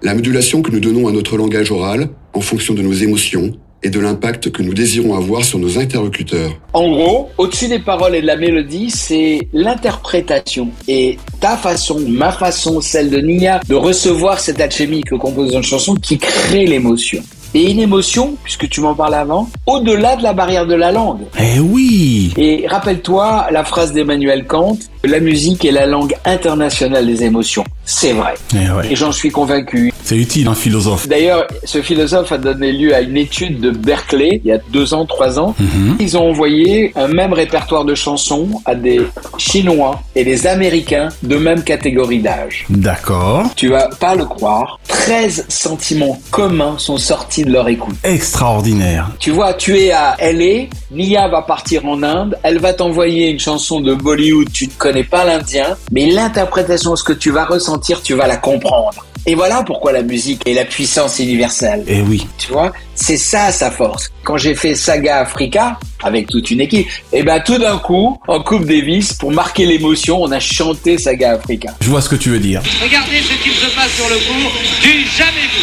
[0.03, 3.53] la modulation que nous donnons à notre langage oral en fonction de nos émotions
[3.85, 6.53] et de l'impact que nous désirons avoir sur nos interlocuteurs.
[6.73, 10.69] En gros, au-dessus des paroles et de la mélodie, c'est l'interprétation.
[10.87, 15.63] Et ta façon, ma façon, celle de Nia, de recevoir cette alchimie que compose une
[15.63, 17.23] chanson qui crée l'émotion.
[17.55, 21.21] Et une émotion, puisque tu m'en parlais avant, au-delà de la barrière de la langue.
[21.39, 27.25] Eh oui Et rappelle-toi la phrase d'Emmanuel Kant, la musique est la langue internationale des
[27.25, 27.65] émotions.
[27.85, 28.35] C'est vrai.
[28.55, 28.93] Eh ouais.
[28.93, 29.92] Et j'en suis convaincu.
[30.13, 31.09] C'est utile, un philosophe.
[31.09, 34.93] D'ailleurs, ce philosophe a donné lieu à une étude de Berkeley, il y a deux
[34.93, 35.55] ans, trois ans.
[35.59, 35.97] Mhm.
[36.01, 39.01] Ils ont envoyé un même répertoire de chansons à des
[39.39, 42.67] Chinois et des Américains de même catégorie d'âge.
[42.69, 43.47] D'accord.
[43.57, 47.97] Tu vas pas le croire, 13 sentiments communs sont sortis de leur écoute.
[48.05, 49.13] Extraordinaire.
[49.19, 53.41] Tu vois, tu es à LA, Nia va partir en Inde, elle va t'envoyer une
[53.41, 58.03] chanson de Bollywood, tu ne connais pas l'indien, mais l'interprétation, ce que tu vas ressentir,
[58.03, 59.07] tu vas la comprendre.
[59.25, 61.85] Et voilà pourquoi la musique est la puissance universelle.
[61.87, 62.27] Eh oui.
[62.39, 64.11] Tu vois, c'est ça sa force.
[64.25, 68.43] Quand j'ai fait Saga Africa avec toute une équipe, et ben tout d'un coup, en
[68.43, 71.73] Coupe Davis, pour marquer l'émotion, on a chanté Saga Africa.
[71.81, 72.63] Je vois ce que tu veux dire.
[72.83, 75.63] Regardez ce qu'il se passe sur le cours du jamais vu.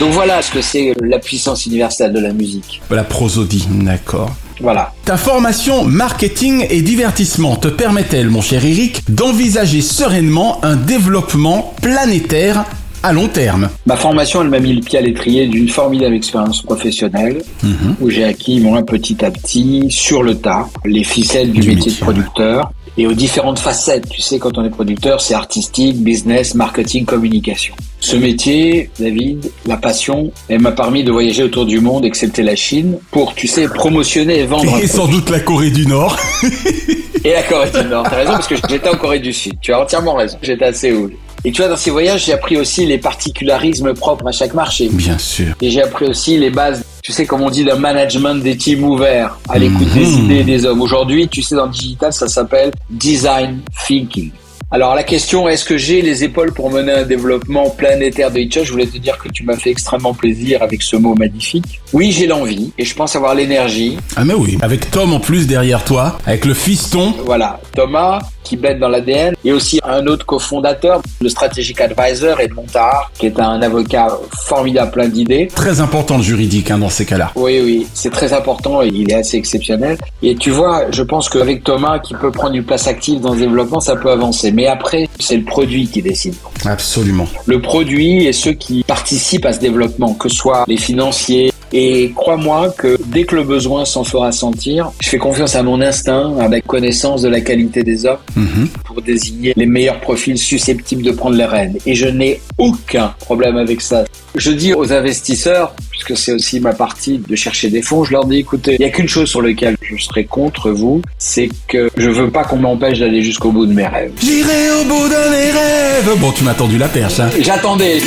[0.00, 2.80] Donc voilà ce que c'est la puissance universelle de la musique.
[2.90, 4.30] La prosodie, d'accord.
[4.60, 4.92] Voilà.
[5.04, 12.64] Ta formation marketing et divertissement te permet-elle, mon cher Eric, d'envisager sereinement un développement planétaire
[13.04, 13.68] à long terme?
[13.86, 17.94] Ma formation, elle m'a mis le pied à l'étrier d'une formidable expérience professionnelle Mhm.
[18.00, 21.74] où j'ai acquis, moi, petit à petit, sur le tas, les ficelles du, Du métier,
[21.86, 24.08] métier, de producteur et aux différentes facettes.
[24.10, 27.74] Tu sais, quand on est producteur, c'est artistique, business, marketing, communication.
[28.00, 32.56] Ce métier, David, la passion, elle m'a permis de voyager autour du monde, excepté la
[32.56, 36.18] Chine, pour, tu sais, promotionner et vendre un Et sans doute la Corée du Nord.
[37.24, 38.04] Et la Corée du Nord.
[38.04, 39.54] T'as raison parce que j'étais en Corée du Sud.
[39.60, 40.36] Tu as entièrement raison.
[40.42, 41.12] J'étais à Séoul.
[41.44, 44.88] Et tu vois, dans ces voyages, j'ai appris aussi les particularismes propres à chaque marché.
[44.92, 45.54] Bien sûr.
[45.60, 48.84] Et j'ai appris aussi les bases, tu sais, comme on dit, d'un management des teams
[48.84, 50.24] ouverts, à l'écoute des Mhm.
[50.26, 50.82] idées des hommes.
[50.82, 54.30] Aujourd'hui, tu sais, dans le digital, ça s'appelle design thinking.
[54.70, 58.64] Alors la question, est-ce que j'ai les épaules pour mener un développement planétaire de Hitchcock
[58.64, 61.80] Je voulais te dire que tu m'as fait extrêmement plaisir avec ce mot magnifique.
[61.94, 63.96] Oui, j'ai l'envie et je pense avoir l'énergie.
[64.14, 67.14] Ah mais oui, avec Tom en plus derrière toi, avec le fiston.
[67.24, 72.64] Voilà, Thomas qui bête dans l'ADN et aussi un autre cofondateur, le strategic advisor Edmond
[72.72, 74.08] Tahar, qui est un avocat
[74.46, 75.48] formidable, plein d'idées.
[75.54, 77.30] Très important le juridique hein, dans ces cas-là.
[77.36, 79.98] Oui, oui, c'est très important et il est assez exceptionnel.
[80.22, 83.40] Et tu vois, je pense qu'avec Thomas, qui peut prendre une place active dans le
[83.40, 84.50] développement, ça peut avancer.
[84.58, 86.34] Mais après, c'est le produit qui décide.
[86.64, 87.28] Absolument.
[87.46, 91.52] Le produit et ceux qui participent à ce développement, que ce soit les financiers.
[91.72, 95.80] Et crois-moi que dès que le besoin s'en fera sentir, je fais confiance à mon
[95.80, 98.68] instinct, avec connaissance de la qualité des hommes, Mhm.
[98.84, 101.76] pour désigner les meilleurs profils susceptibles de prendre les rênes.
[101.86, 104.06] Et je n'ai aucun problème avec ça.
[104.34, 108.24] Je dis aux investisseurs, puisque c'est aussi ma partie de chercher des fonds, je leur
[108.24, 111.90] dis écoutez, il n'y a qu'une chose sur laquelle je serai contre vous, c'est que
[111.96, 114.12] je veux pas qu'on m'empêche d'aller jusqu'au bout de mes rêves.
[114.20, 116.18] J'irai au bout de mes rêves.
[116.20, 117.20] Bon, tu m'as tendu la perche.
[117.20, 117.30] Hein.
[117.40, 118.00] J'attendais.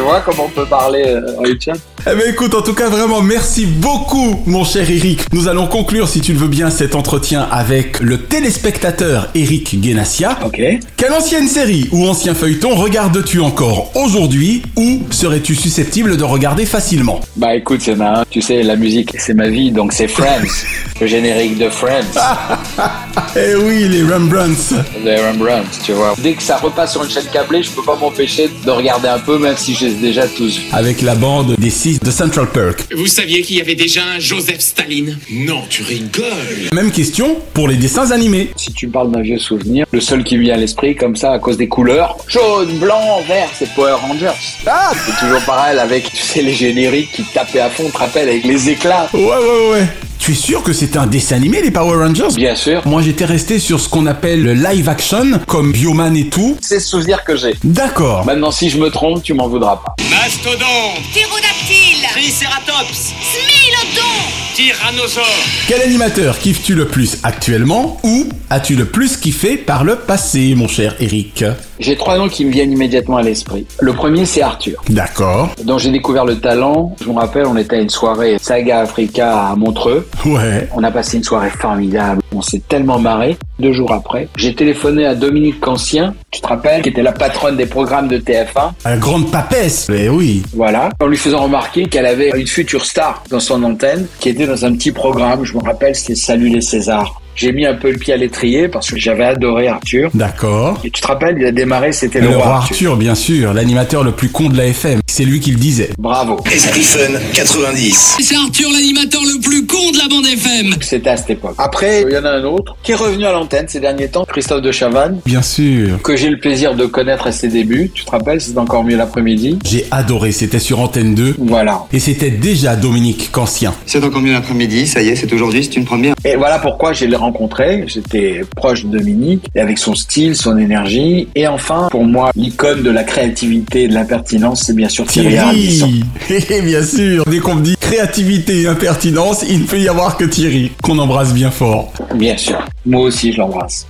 [0.00, 1.74] Tu vois comment on peut parler euh, en chat
[2.10, 5.30] Eh ben écoute, en tout cas vraiment merci beaucoup mon cher Eric.
[5.34, 10.38] Nous allons conclure si tu le veux bien cet entretien avec le téléspectateur Eric Guénassia.
[10.42, 10.58] Ok.
[10.96, 17.20] Quelle ancienne série ou ancien feuilleton regardes-tu encore aujourd'hui ou serais-tu susceptible de regarder facilement?
[17.36, 20.64] Bah écoute, c'est ma, tu sais, la musique c'est ma vie, donc c'est Friends,
[21.02, 22.16] le générique de Friends.
[23.36, 24.74] Eh oui, les Rembrandts.
[25.04, 26.14] Les Rembrandts, tu vois.
[26.18, 29.18] Dès que ça repasse sur une chaîne câblée, je peux pas m'empêcher de regarder un
[29.18, 30.64] peu, même si j'ai déjà tous vu.
[30.72, 32.86] Avec la bande des six de Central Perk.
[32.96, 37.68] Vous saviez qu'il y avait déjà un Joseph Staline Non, tu rigoles Même question pour
[37.68, 38.50] les dessins animés.
[38.56, 41.14] Si tu me parles d'un vieux souvenir, le seul qui me vient à l'esprit, comme
[41.16, 44.32] ça, à cause des couleurs, jaune, blanc, vert, c'est Power Rangers.
[44.66, 47.98] Ah C'est toujours pareil avec, tu sais, les génériques qui tapaient à fond, tu te
[47.98, 49.08] rappelles, avec les éclats.
[49.12, 49.86] Ouais, ouais, ouais.
[50.20, 52.34] Tu es sûr que c'était un dessin animé, les Power Rangers?
[52.36, 52.82] Bien sûr.
[52.86, 56.58] Moi, j'étais resté sur ce qu'on appelle le live action, comme Bioman et tout.
[56.60, 57.56] C'est ce souvenir que j'ai.
[57.64, 58.26] D'accord.
[58.26, 59.94] Maintenant, si je me trompe, tu m'en voudras pas.
[60.10, 65.24] Mastodonte Ptérodactyle Triceratops Smilodon Tyrannosaure
[65.68, 70.68] Quel animateur kiffes-tu le plus actuellement ou as-tu le plus kiffé par le passé, mon
[70.68, 71.46] cher Eric
[71.78, 73.64] J'ai trois noms qui me viennent immédiatement à l'esprit.
[73.80, 75.54] Le premier, c'est Arthur, D'accord.
[75.64, 76.94] dont j'ai découvert le talent.
[77.02, 80.06] Je me rappelle, on était à une soirée Saga Africa à Montreux.
[80.26, 80.68] Ouais.
[80.74, 82.20] On a passé une soirée formidable.
[82.32, 83.38] On s'est tellement marré.
[83.60, 87.58] Deux jours après, j'ai téléphoné à Dominique Cancien, tu te rappelles, qui était la patronne
[87.58, 88.72] des programmes de TF1.
[88.86, 89.86] La grande papesse.
[89.94, 90.42] Eh oui.
[90.54, 90.88] Voilà.
[90.98, 94.64] En lui faisant remarquer qu'elle avait une future star dans son antenne, qui était dans
[94.64, 95.44] un petit programme.
[95.44, 97.19] Je me rappelle, c'était Salut les Césars.
[97.36, 100.10] J'ai mis un peu le pied à l'étrier parce que j'avais adoré Arthur.
[100.14, 100.78] D'accord.
[100.84, 104.04] Et tu te rappelles, il a démarré, c'était Le, le, roi Arthur, bien sûr, l'animateur
[104.04, 105.00] le plus con de la FM.
[105.08, 105.90] C'est lui qui le disait.
[105.98, 106.38] Bravo.
[106.46, 108.16] Stephen 90.
[108.20, 111.54] C'est Arthur l'animateur le plus con de la bande FM C'était à cette époque.
[111.58, 114.24] Après, il y en a un autre qui est revenu à l'antenne ces derniers temps,
[114.24, 116.00] Christophe de Chavannes, Bien sûr.
[116.02, 117.90] que j'ai le plaisir de connaître à ses débuts.
[117.94, 119.58] Tu te rappelles, c'est encore mieux l'après-midi.
[119.64, 121.36] J'ai adoré, c'était sur Antenne 2.
[121.38, 121.84] Voilà.
[121.92, 123.74] Et c'était déjà Dominique Cancien.
[123.86, 126.14] C'est encore mieux l'après-midi, ça y est, c'est aujourd'hui, c'est une première.
[126.24, 127.84] Et voilà pourquoi je l'ai rencontré.
[127.86, 131.28] J'étais proche de Dominique, et avec son style, son énergie.
[131.34, 135.36] Et enfin, pour moi, l'icône de la créativité et de l'impertinence, c'est bien sûr Thierry
[135.36, 135.90] Ardisson.
[136.26, 140.16] Thierry Bien sûr Dès qu'on me dit créativité et impertinence, il ne peut y avoir
[140.16, 141.92] que Thierry, qu'on embrasse bien fort.
[142.14, 142.64] Bien sûr.
[142.86, 143.86] Moi aussi, je l'embrasse.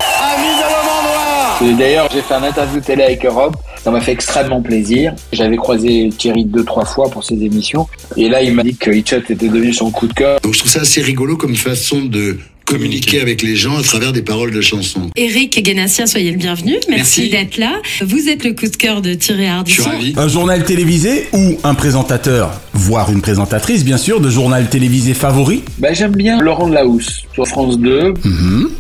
[1.63, 3.55] Et D'ailleurs, j'ai fait un interview télé avec Europe.
[3.83, 5.15] Ça m'a fait extrêmement plaisir.
[5.31, 7.87] J'avais croisé Thierry deux, trois fois pour ses émissions.
[8.17, 10.41] Et là, il m'a dit que Hitchot était devenu son coup de cœur.
[10.41, 12.39] Donc je trouve ça assez rigolo comme façon de
[12.75, 15.11] communiquer avec les gens à travers des paroles de chansons.
[15.17, 16.75] Eric Guénassia, soyez le bienvenu.
[16.89, 17.29] Merci, Merci.
[17.31, 17.73] d'être là.
[18.01, 19.91] Vous êtes le coup de cœur de Thierry Je suis Ardisson.
[19.91, 20.15] ravi.
[20.17, 25.63] Un journal télévisé ou un présentateur, voire une présentatrice bien sûr, de journal télévisé favori?
[25.79, 28.15] Ben, j'aime bien Laurent Delahousse sur France 2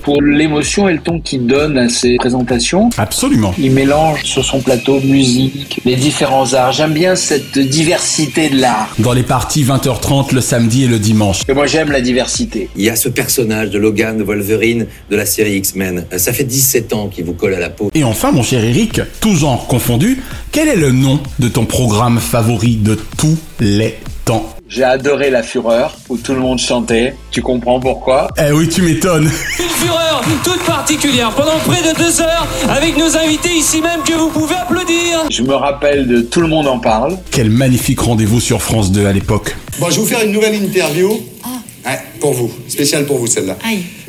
[0.04, 2.90] pour l'émotion et le ton qu'il donne à ses présentations.
[2.96, 3.52] Absolument.
[3.58, 6.70] Il mélange sur son plateau musique, les différents arts.
[6.72, 8.94] J'aime bien cette diversité de l'art.
[9.00, 11.40] Dans les parties 20h30 le samedi et le dimanche.
[11.48, 12.68] Et moi, j'aime la diversité.
[12.76, 16.04] Il y a ce personnage de Logan, de Wolverine, de la série X-Men.
[16.12, 17.90] Euh, Ça fait 17 ans qu'il vous colle à la peau.
[17.94, 22.18] Et enfin mon cher Eric, tout genre confondu, quel est le nom de ton programme
[22.20, 24.54] favori de tous les temps?
[24.68, 27.14] J'ai adoré La Fureur, où tout le monde chantait.
[27.32, 28.28] Tu comprends pourquoi?
[28.38, 29.24] Eh oui, tu m'étonnes.
[29.24, 34.12] Une fureur toute particulière pendant près de deux heures avec nos invités ici même que
[34.12, 35.24] vous pouvez applaudir.
[35.28, 37.18] Je me rappelle de Tout le monde en parle.
[37.32, 39.56] Quel magnifique rendez-vous sur France 2 à l'époque.
[39.80, 41.20] Bon, je vais vous faire une nouvelle interview.
[41.84, 43.56] Ouais, pour vous, spéciale pour vous celle-là.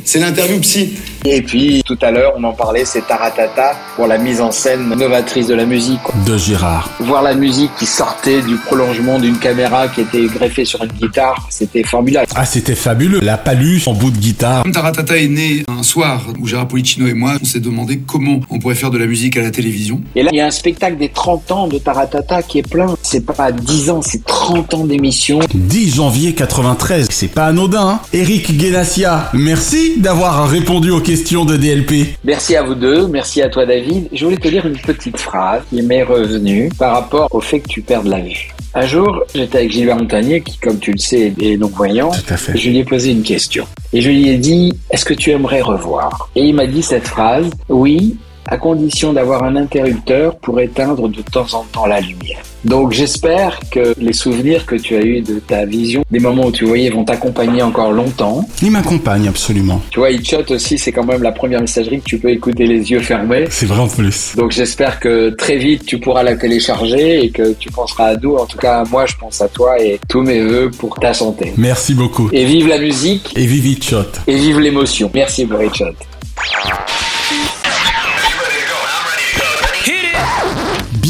[0.03, 0.93] C'est l'interview psy.
[1.23, 4.89] Et puis, tout à l'heure, on en parlait, c'est Taratata pour la mise en scène
[4.89, 6.01] novatrice de la musique.
[6.01, 6.15] quoi.
[6.25, 6.89] De Gérard.
[6.99, 11.45] Voir la musique qui sortait du prolongement d'une caméra qui était greffée sur une guitare,
[11.51, 12.25] c'était formidable.
[12.35, 13.19] Ah, c'était fabuleux.
[13.21, 14.63] La paluche en bout de guitare.
[14.63, 18.39] Comme Taratata est né un soir où Gérard Policino et moi, on s'est demandé comment
[18.49, 20.01] on pourrait faire de la musique à la télévision.
[20.15, 22.95] Et là, il y a un spectacle des 30 ans de Taratata qui est plein.
[23.03, 25.39] C'est pas 10 ans, c'est 30 ans d'émission.
[25.53, 27.07] 10 janvier 93.
[27.11, 32.15] C'est pas anodin, hein Eric Guénassia, merci d'avoir répondu aux questions de DLP.
[32.23, 34.07] Merci à vous deux, merci à toi David.
[34.13, 37.67] Je voulais te lire une petite phrase qui m'est revenue par rapport au fait que
[37.67, 38.49] tu perdes la vue.
[38.73, 42.11] Un jour, j'étais avec Gilbert Montagnier, qui, comme tu le sais, est non-voyant.
[42.11, 42.57] Tout à fait.
[42.57, 43.67] Je lui ai posé une question.
[43.91, 46.29] Et je lui ai dit, est-ce que tu aimerais revoir?
[46.37, 48.15] Et il m'a dit cette phrase, oui,
[48.51, 52.41] à condition d'avoir un interrupteur pour éteindre de temps en temps la lumière.
[52.65, 56.51] Donc j'espère que les souvenirs que tu as eus de ta vision, des moments où
[56.51, 58.45] tu voyais, vont t'accompagner encore longtemps.
[58.61, 59.81] Il m'accompagne absolument.
[59.89, 62.91] Tu vois, Hitchot aussi, c'est quand même la première messagerie que tu peux écouter les
[62.91, 63.45] yeux fermés.
[63.49, 64.35] C'est vrai en plus.
[64.35, 68.35] Donc j'espère que très vite tu pourras la télécharger et que tu penseras à nous.
[68.35, 71.53] En tout cas, moi je pense à toi et tous mes voeux pour ta santé.
[71.57, 72.29] Merci beaucoup.
[72.33, 74.03] Et vive la musique Et vive Shot.
[74.27, 75.09] et vive l'émotion.
[75.13, 75.85] Merci pour Hitchot.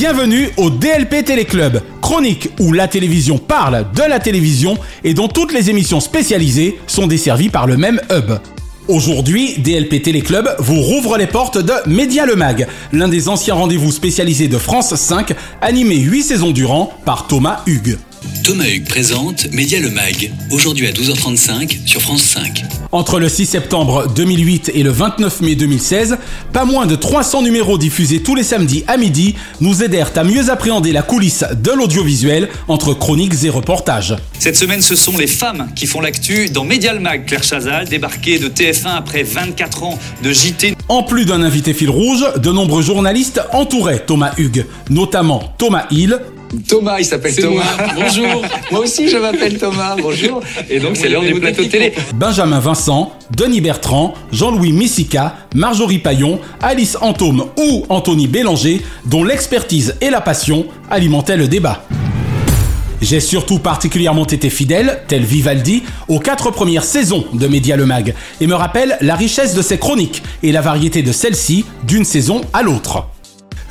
[0.01, 5.53] Bienvenue au DLP Téléclub, chronique où la télévision parle de la télévision et dont toutes
[5.53, 8.31] les émissions spécialisées sont desservies par le même hub.
[8.87, 13.91] Aujourd'hui, DLP Téléclub vous rouvre les portes de Média Le Mag, l'un des anciens rendez-vous
[13.91, 17.99] spécialisés de France 5, animé 8 saisons durant par Thomas Hugues.
[18.43, 22.63] Thomas Hugues présente Média le Mag, aujourd'hui à 12h35 sur France 5.
[22.91, 26.17] Entre le 6 septembre 2008 et le 29 mai 2016,
[26.51, 30.49] pas moins de 300 numéros diffusés tous les samedis à midi nous aidèrent à mieux
[30.49, 34.15] appréhender la coulisse de l'audiovisuel entre chroniques et reportages.
[34.39, 37.25] Cette semaine, ce sont les femmes qui font l'actu dans Média le Mag.
[37.25, 40.75] Claire Chazal, débarquée de TF1 après 24 ans de JT.
[40.89, 46.19] En plus d'un invité fil rouge, de nombreux journalistes entouraient Thomas Hugues, notamment Thomas Hill,
[46.67, 47.63] Thomas, il s'appelle Thomas.
[47.77, 47.87] moi.
[47.95, 48.45] Bonjour.
[48.71, 49.95] Moi aussi, je m'appelle Thomas.
[50.01, 50.41] Bonjour.
[50.69, 51.93] Et donc, c'est l'heure du plateau télé.
[52.15, 59.95] Benjamin Vincent, Denis Bertrand, Jean-Louis Missica, Marjorie Paillon, Alice Antôme ou Anthony Bélanger, dont l'expertise
[60.01, 61.83] et la passion alimentaient le débat.
[63.01, 68.13] J'ai surtout particulièrement été fidèle, tel Vivaldi, aux quatre premières saisons de Média le Mag,
[68.39, 72.41] et me rappelle la richesse de ses chroniques et la variété de celles-ci d'une saison
[72.53, 73.07] à l'autre.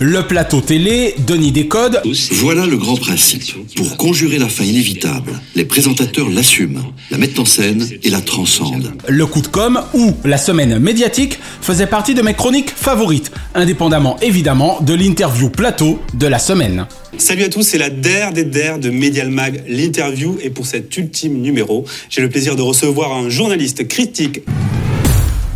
[0.02, 2.00] Le plateau télé, Denis Décode,
[2.32, 3.42] Voilà le grand principe.
[3.76, 8.92] Pour conjurer la fin inévitable, les présentateurs l'assument, la mettent en scène et la transcendent.
[9.06, 14.18] le coup de com' ou la semaine médiatique faisait partie de mes chroniques favorites, indépendamment
[14.22, 16.86] évidemment de l'interview plateau de la semaine.
[17.18, 20.38] Salut à tous, c'est la DER des DER de Medial Mag, l'interview.
[20.42, 24.40] Et pour cet ultime numéro, j'ai le plaisir de recevoir un journaliste critique.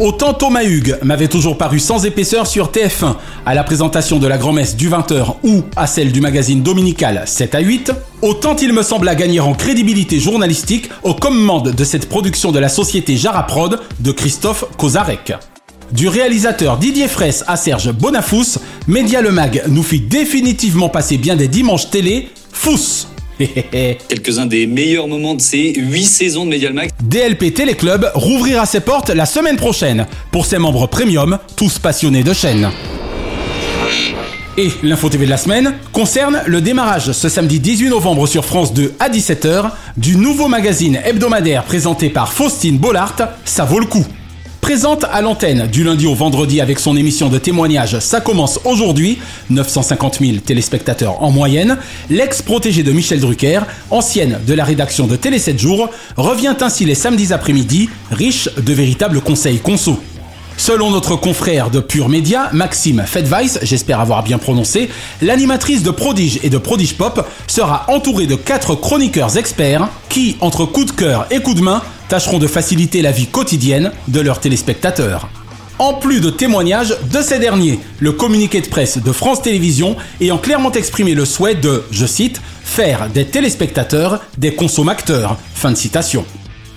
[0.00, 3.14] Autant Thomas Hugues m'avait toujours paru sans épaisseur sur TF1
[3.46, 7.54] à la présentation de la grand-messe du 20h ou à celle du magazine dominical 7
[7.54, 12.50] à 8, autant il me sembla gagner en crédibilité journalistique aux commandes de cette production
[12.50, 15.34] de la société Jaraprod de Christophe Kozarek.
[15.92, 21.36] Du réalisateur Didier Fraisse à Serge Bonafous, Média Le Mag nous fit définitivement passer bien
[21.36, 23.06] des dimanches télé, fous
[24.08, 26.90] Quelques-uns des meilleurs moments de ces 8 saisons de Mag.
[27.02, 32.32] DLP Téléclub rouvrira ses portes la semaine prochaine pour ses membres premium, tous passionnés de
[32.32, 32.70] chaîne.
[34.56, 38.72] Et l'info TV de la semaine concerne le démarrage ce samedi 18 novembre sur France
[38.72, 44.06] 2 à 17h du nouveau magazine hebdomadaire présenté par Faustine Bollard, Ça vaut le coup.
[44.64, 49.18] Présente à l'antenne du lundi au vendredi avec son émission de témoignage Ça commence aujourd'hui,
[49.50, 51.76] 950 000 téléspectateurs en moyenne,
[52.08, 53.60] l'ex-protégée de Michel Drucker,
[53.90, 58.72] ancienne de la rédaction de Télé 7 jours, revient ainsi les samedis après-midi, riche de
[58.72, 60.00] véritables conseils conso.
[60.56, 64.88] Selon notre confrère de Pure Média, Maxime Fedweiss, j'espère avoir bien prononcé,
[65.20, 70.64] l'animatrice de Prodige et de Prodige Pop sera entourée de quatre chroniqueurs experts qui, entre
[70.64, 74.40] coup de cœur et coup de main, tâcheront de faciliter la vie quotidienne de leurs
[74.40, 75.28] téléspectateurs.
[75.78, 80.38] En plus de témoignages de ces derniers, le communiqué de presse de France Télévisions ayant
[80.38, 85.36] clairement exprimé le souhait de, je cite, faire des téléspectateurs des consommateurs.
[85.54, 86.24] Fin de citation.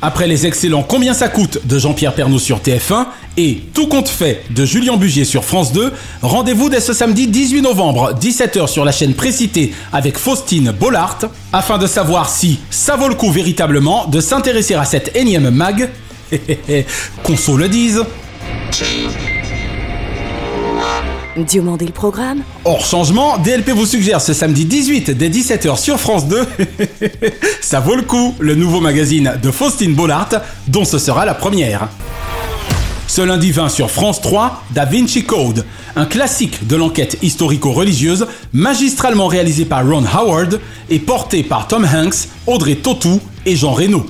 [0.01, 4.43] Après les excellents Combien ça coûte de Jean-Pierre Pernaut sur TF1 et Tout compte fait
[4.51, 5.91] de Julien Bugier sur France 2,
[6.21, 11.19] rendez-vous dès ce samedi 18 novembre, 17h sur la chaîne précitée avec Faustine Bollard,
[11.51, 15.89] afin de savoir si ça vaut le coup véritablement de s'intéresser à cette énième mag.
[17.23, 18.03] Qu'on se le dise.
[21.43, 26.27] Diomandé le programme Hors changement, DLP vous suggère ce samedi 18 dès 17h sur France
[26.27, 26.45] 2.
[27.61, 30.29] Ça vaut le coup, le nouveau magazine de Faustine Bollard,
[30.67, 31.89] dont ce sera la première.
[33.07, 35.65] Ce lundi 20 sur France 3, Da Vinci Code,
[35.95, 40.59] un classique de l'enquête historico-religieuse, magistralement réalisé par Ron Howard
[40.89, 44.05] et porté par Tom Hanks, Audrey Tautou et Jean Reno.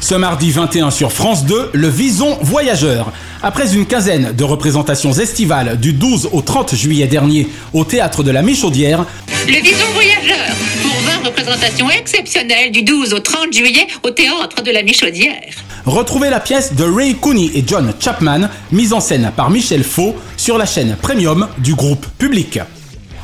[0.00, 3.12] Ce mardi 21 sur France 2, le Vison Voyageur.
[3.42, 8.30] Après une quinzaine de représentations estivales du 12 au 30 juillet dernier au théâtre de
[8.30, 9.04] la Michaudière,
[9.48, 14.70] Le Vison Voyageur, pour 20 représentations exceptionnelles du 12 au 30 juillet au théâtre de
[14.70, 15.42] la Michaudière.
[15.84, 20.14] retrouvez la pièce de Ray Cooney et John Chapman, mise en scène par Michel Faux
[20.36, 22.60] sur la chaîne premium du groupe Public.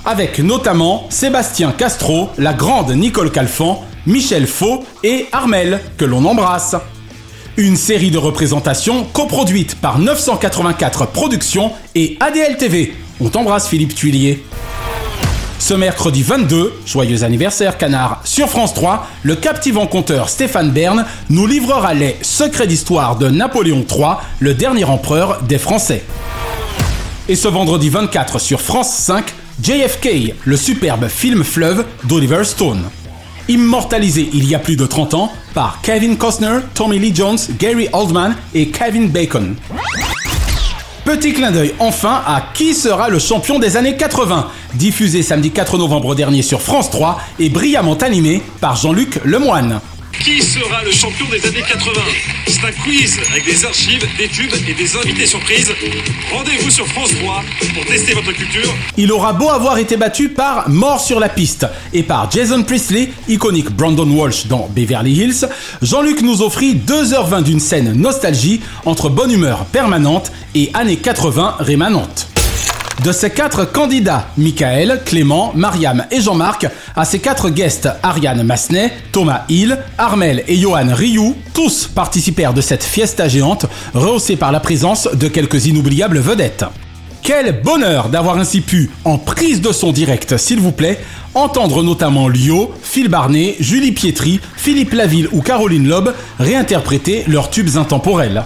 [0.04, 6.76] Avec notamment Sébastien Castro, la grande Nicole Calfan, Michel Faux et Armel, que l'on embrasse.
[7.56, 12.94] Une série de représentations coproduite par 984 Productions et ADL TV.
[13.20, 14.42] On t'embrasse Philippe Tuilier.
[15.58, 21.46] Ce mercredi 22, joyeux anniversaire canard, sur France 3, le captivant conteur Stéphane Bern nous
[21.46, 26.02] livrera les secrets d'histoire de Napoléon III, le dernier empereur des Français.
[27.28, 29.24] Et ce vendredi 24 sur France 5,
[29.62, 32.82] JFK, le superbe film fleuve d'Oliver Stone.
[33.48, 37.88] Immortalisé il y a plus de 30 ans par Kevin Costner, Tommy Lee Jones, Gary
[37.92, 39.56] Oldman et Kevin Bacon.
[41.04, 45.76] Petit clin d'œil enfin à Qui sera le champion des années 80, diffusé samedi 4
[45.76, 49.80] novembre dernier sur France 3 et brillamment animé par Jean-Luc Lemoine.
[50.20, 52.00] Qui sera le champion des années 80
[52.46, 55.72] C'est un quiz avec des archives, des tubes et des invités surprises.
[56.32, 57.42] Rendez-vous sur France 3
[57.74, 58.74] pour tester votre culture.
[58.96, 63.10] Il aura beau avoir été battu par Mort sur la piste et par Jason Priestley,
[63.28, 65.46] iconique Brandon Walsh dans Beverly Hills,
[65.82, 72.33] Jean-Luc nous offrit 2h20 d'une scène nostalgie entre bonne humeur permanente et années 80 rémanentes.
[73.02, 76.66] De ces quatre candidats, Michael, Clément, Mariam et Jean-Marc,
[76.96, 82.60] à ces quatre guests, Ariane Massenet, Thomas Hill, Armel et Johan Rioux, tous participèrent de
[82.60, 86.64] cette fiesta géante, rehaussée par la présence de quelques inoubliables vedettes.
[87.22, 90.98] Quel bonheur d'avoir ainsi pu, en prise de son direct s'il vous plaît,
[91.34, 97.76] entendre notamment Lio, Phil Barnet, Julie Pietri, Philippe Laville ou Caroline Loeb réinterpréter leurs tubes
[97.76, 98.44] intemporels.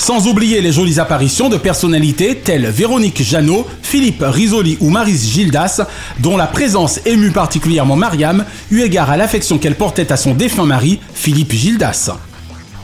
[0.00, 5.82] Sans oublier les jolies apparitions de personnalités telles Véronique Jeannot, Philippe Risoli ou Maris Gildas,
[6.20, 10.64] dont la présence émue particulièrement Mariam, eu égard à l'affection qu'elle portait à son défunt
[10.64, 12.12] mari, Philippe Gildas.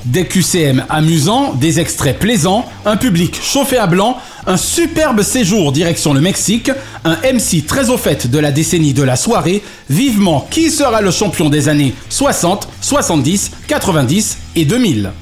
[0.05, 6.12] Des QCM amusants, des extraits plaisants, un public chauffé à blanc, un superbe séjour direction
[6.12, 6.71] le Mexique,
[7.05, 11.11] un MC très au fait de la décennie de la soirée, vivement qui sera le
[11.11, 15.12] champion des années 60, 70, 90 et 2000.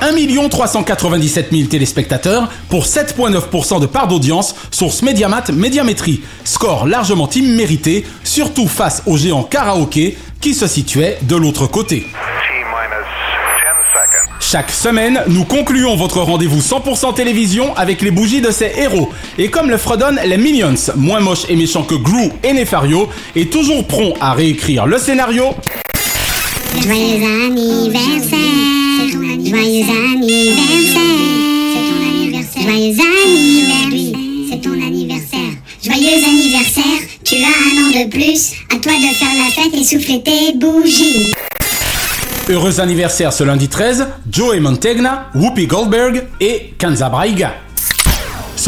[0.00, 6.20] 1 397 000 téléspectateurs pour 7,9% de part d'audience, source Mediamat Médiamétrie.
[6.44, 12.06] Score largement immérité, surtout face au géant karaoké qui se situait de l'autre côté.
[14.40, 19.10] Chaque semaine, nous concluons votre rendez-vous 100% télévision avec les bougies de ces héros.
[19.36, 23.48] Et comme le fredonnent les Minions, moins moches et méchants que Gru et Nefario, et
[23.50, 25.54] toujours prompt à réécrire le scénario.
[28.98, 29.84] C'est ton anniversaire, joyeux
[32.96, 34.18] anniversaire,
[34.50, 39.34] c'est ton anniversaire, joyeux anniversaire, tu as un an de plus, à toi de faire
[39.36, 41.32] la fête et souffler tes bougies.
[42.48, 47.54] Heureux anniversaire ce lundi 13, Joey Mantegna, Whoopi Goldberg et Kanza Braiga.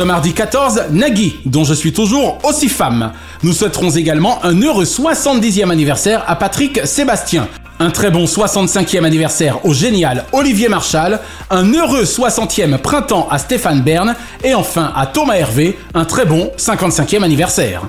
[0.01, 3.12] Ce mardi 14, Nagui, dont je suis toujours aussi femme.
[3.42, 7.48] Nous souhaiterons également un heureux 70e anniversaire à Patrick Sébastien.
[7.78, 11.20] Un très bon 65e anniversaire au génial Olivier Marchal,
[11.51, 16.51] un heureux 60e printemps à Stéphane Bern et enfin à Thomas Hervé, un très bon
[16.57, 17.82] 55e anniversaire.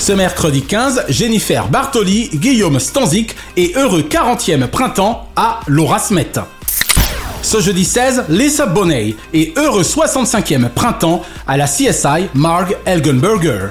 [0.00, 6.32] Ce mercredi 15, Jennifer Bartoli, Guillaume Stanzik et heureux 40e printemps à Laura Smet.
[7.42, 13.70] Ce jeudi 16, Lisa Bonet et heureux 65e printemps à la CSI Marg Elgenberger.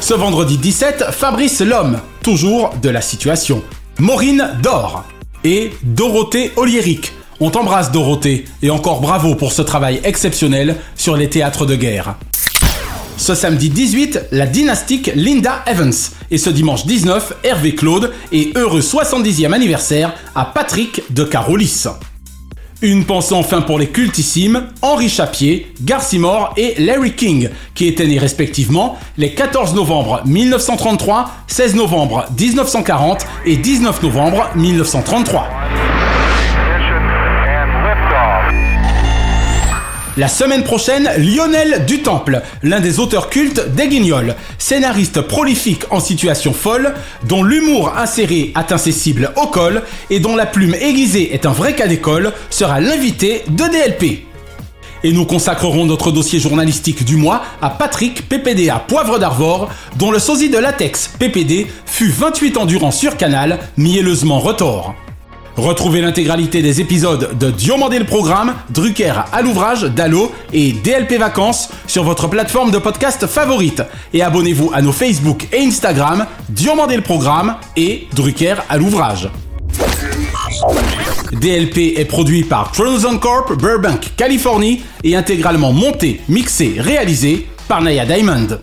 [0.00, 3.64] Ce vendredi 17, Fabrice Lhomme, toujours de la situation.
[3.98, 5.04] Maureen Dor
[5.42, 7.12] et Dorothée Oliéric.
[7.40, 12.14] On t'embrasse Dorothée et encore bravo pour ce travail exceptionnel sur les théâtres de guerre.
[13.16, 15.92] Ce samedi 18, la dynastique Linda Evans.
[16.30, 21.88] Et ce dimanche 19, Hervé Claude et heureux 70e anniversaire à Patrick de Carolis.
[22.80, 28.20] Une pensée enfin pour les cultissimes Henri Chapier, Garcimore et Larry King, qui étaient nés
[28.20, 35.87] respectivement les 14 novembre 1933, 16 novembre 1940 et 19 novembre 1933.
[40.18, 46.52] La semaine prochaine, Lionel Dutemple, l'un des auteurs cultes des Guignols, scénariste prolifique en situation
[46.52, 46.92] folle,
[47.28, 51.52] dont l'humour inséré atteint ses cibles au col et dont la plume aiguisée est un
[51.52, 54.24] vrai cas d'école, sera l'invité de DLP.
[55.04, 60.18] Et nous consacrerons notre dossier journalistique du mois à Patrick PPDA Poivre d'Arvor, dont le
[60.18, 64.96] sosie de latex PPD fut 28 ans durant sur Canal, mielleusement retors.
[65.58, 71.70] Retrouvez l'intégralité des épisodes de Diomandé le Programme, Drucker à l'ouvrage, Dallo et DLP Vacances
[71.88, 73.82] sur votre plateforme de podcast favorite.
[74.14, 79.28] Et abonnez-vous à nos Facebook et Instagram, Diomandé le Programme et Drucker à l'ouvrage.
[81.32, 88.06] DLP est produit par Frozen Corp Burbank, Californie et intégralement monté, mixé, réalisé par Naya
[88.06, 88.60] Diamond.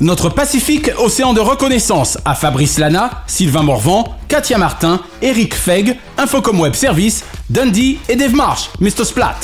[0.00, 6.58] Notre Pacifique Océan de reconnaissance à Fabrice Lana, Sylvain Morvan, Katia Martin, Eric Feg, Infocom
[6.58, 9.04] Web Service, Dundee et Dave Marsh, Mr.
[9.04, 9.36] Splat.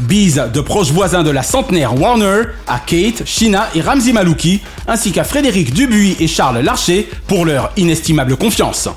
[0.00, 5.12] Bise de proches voisins de la centenaire Warner à Kate, Shina et Ramzi Malouki, ainsi
[5.12, 8.88] qu'à Frédéric Dubuis et Charles Larcher pour leur inestimable confiance.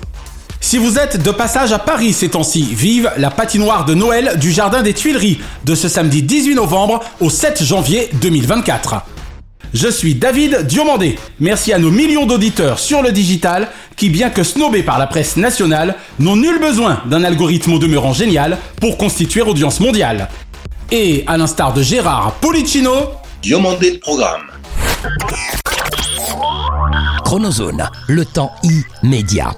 [0.62, 4.52] Si vous êtes de passage à Paris ces temps-ci, vive la patinoire de Noël du
[4.52, 9.04] Jardin des Tuileries de ce samedi 18 novembre au 7 janvier 2024.
[9.74, 11.18] Je suis David Diomandé.
[11.40, 15.38] Merci à nos millions d'auditeurs sur le digital qui, bien que snobés par la presse
[15.38, 20.30] nationale, n'ont nul besoin d'un algorithme au demeurant génial pour constituer audience mondiale.
[20.92, 22.94] Et à l'instar de Gérard Policino,
[23.42, 24.48] Diomandé le programme.
[27.24, 28.52] Chronozone, le temps
[29.04, 29.56] immédiat.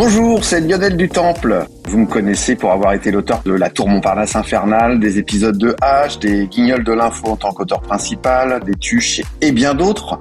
[0.00, 1.66] Bonjour, c'est Lionel du Temple.
[1.88, 5.74] Vous me connaissez pour avoir été l'auteur de La Tour Montparnasse Infernale, des épisodes de
[5.82, 10.16] H, des Guignols de l'info en tant qu'auteur principal, des Tuches et bien d'autres.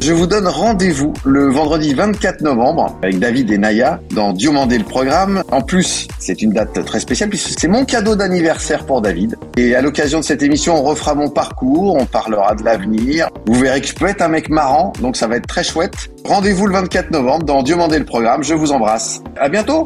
[0.00, 4.84] Je vous donne rendez-vous le vendredi 24 novembre avec David et Naya dans Diomandé le
[4.84, 5.42] programme.
[5.50, 9.36] En plus, c'est une date très spéciale puisque c'est mon cadeau d'anniversaire pour David.
[9.56, 13.28] Et à l'occasion de cette émission, on refera mon parcours, on parlera de l'avenir.
[13.46, 16.10] Vous verrez que je peux être un mec marrant, donc ça va être très chouette.
[16.24, 18.44] Rendez-vous le 24 novembre dans Diomandé le programme.
[18.44, 19.22] Je vous embrasse.
[19.36, 19.84] À bientôt.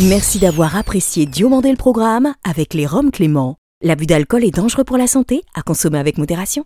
[0.00, 3.56] Merci d'avoir apprécié Diomandé le programme avec les Roms Clément.
[3.82, 6.64] L'abus d'alcool est dangereux pour la santé, à consommer avec modération.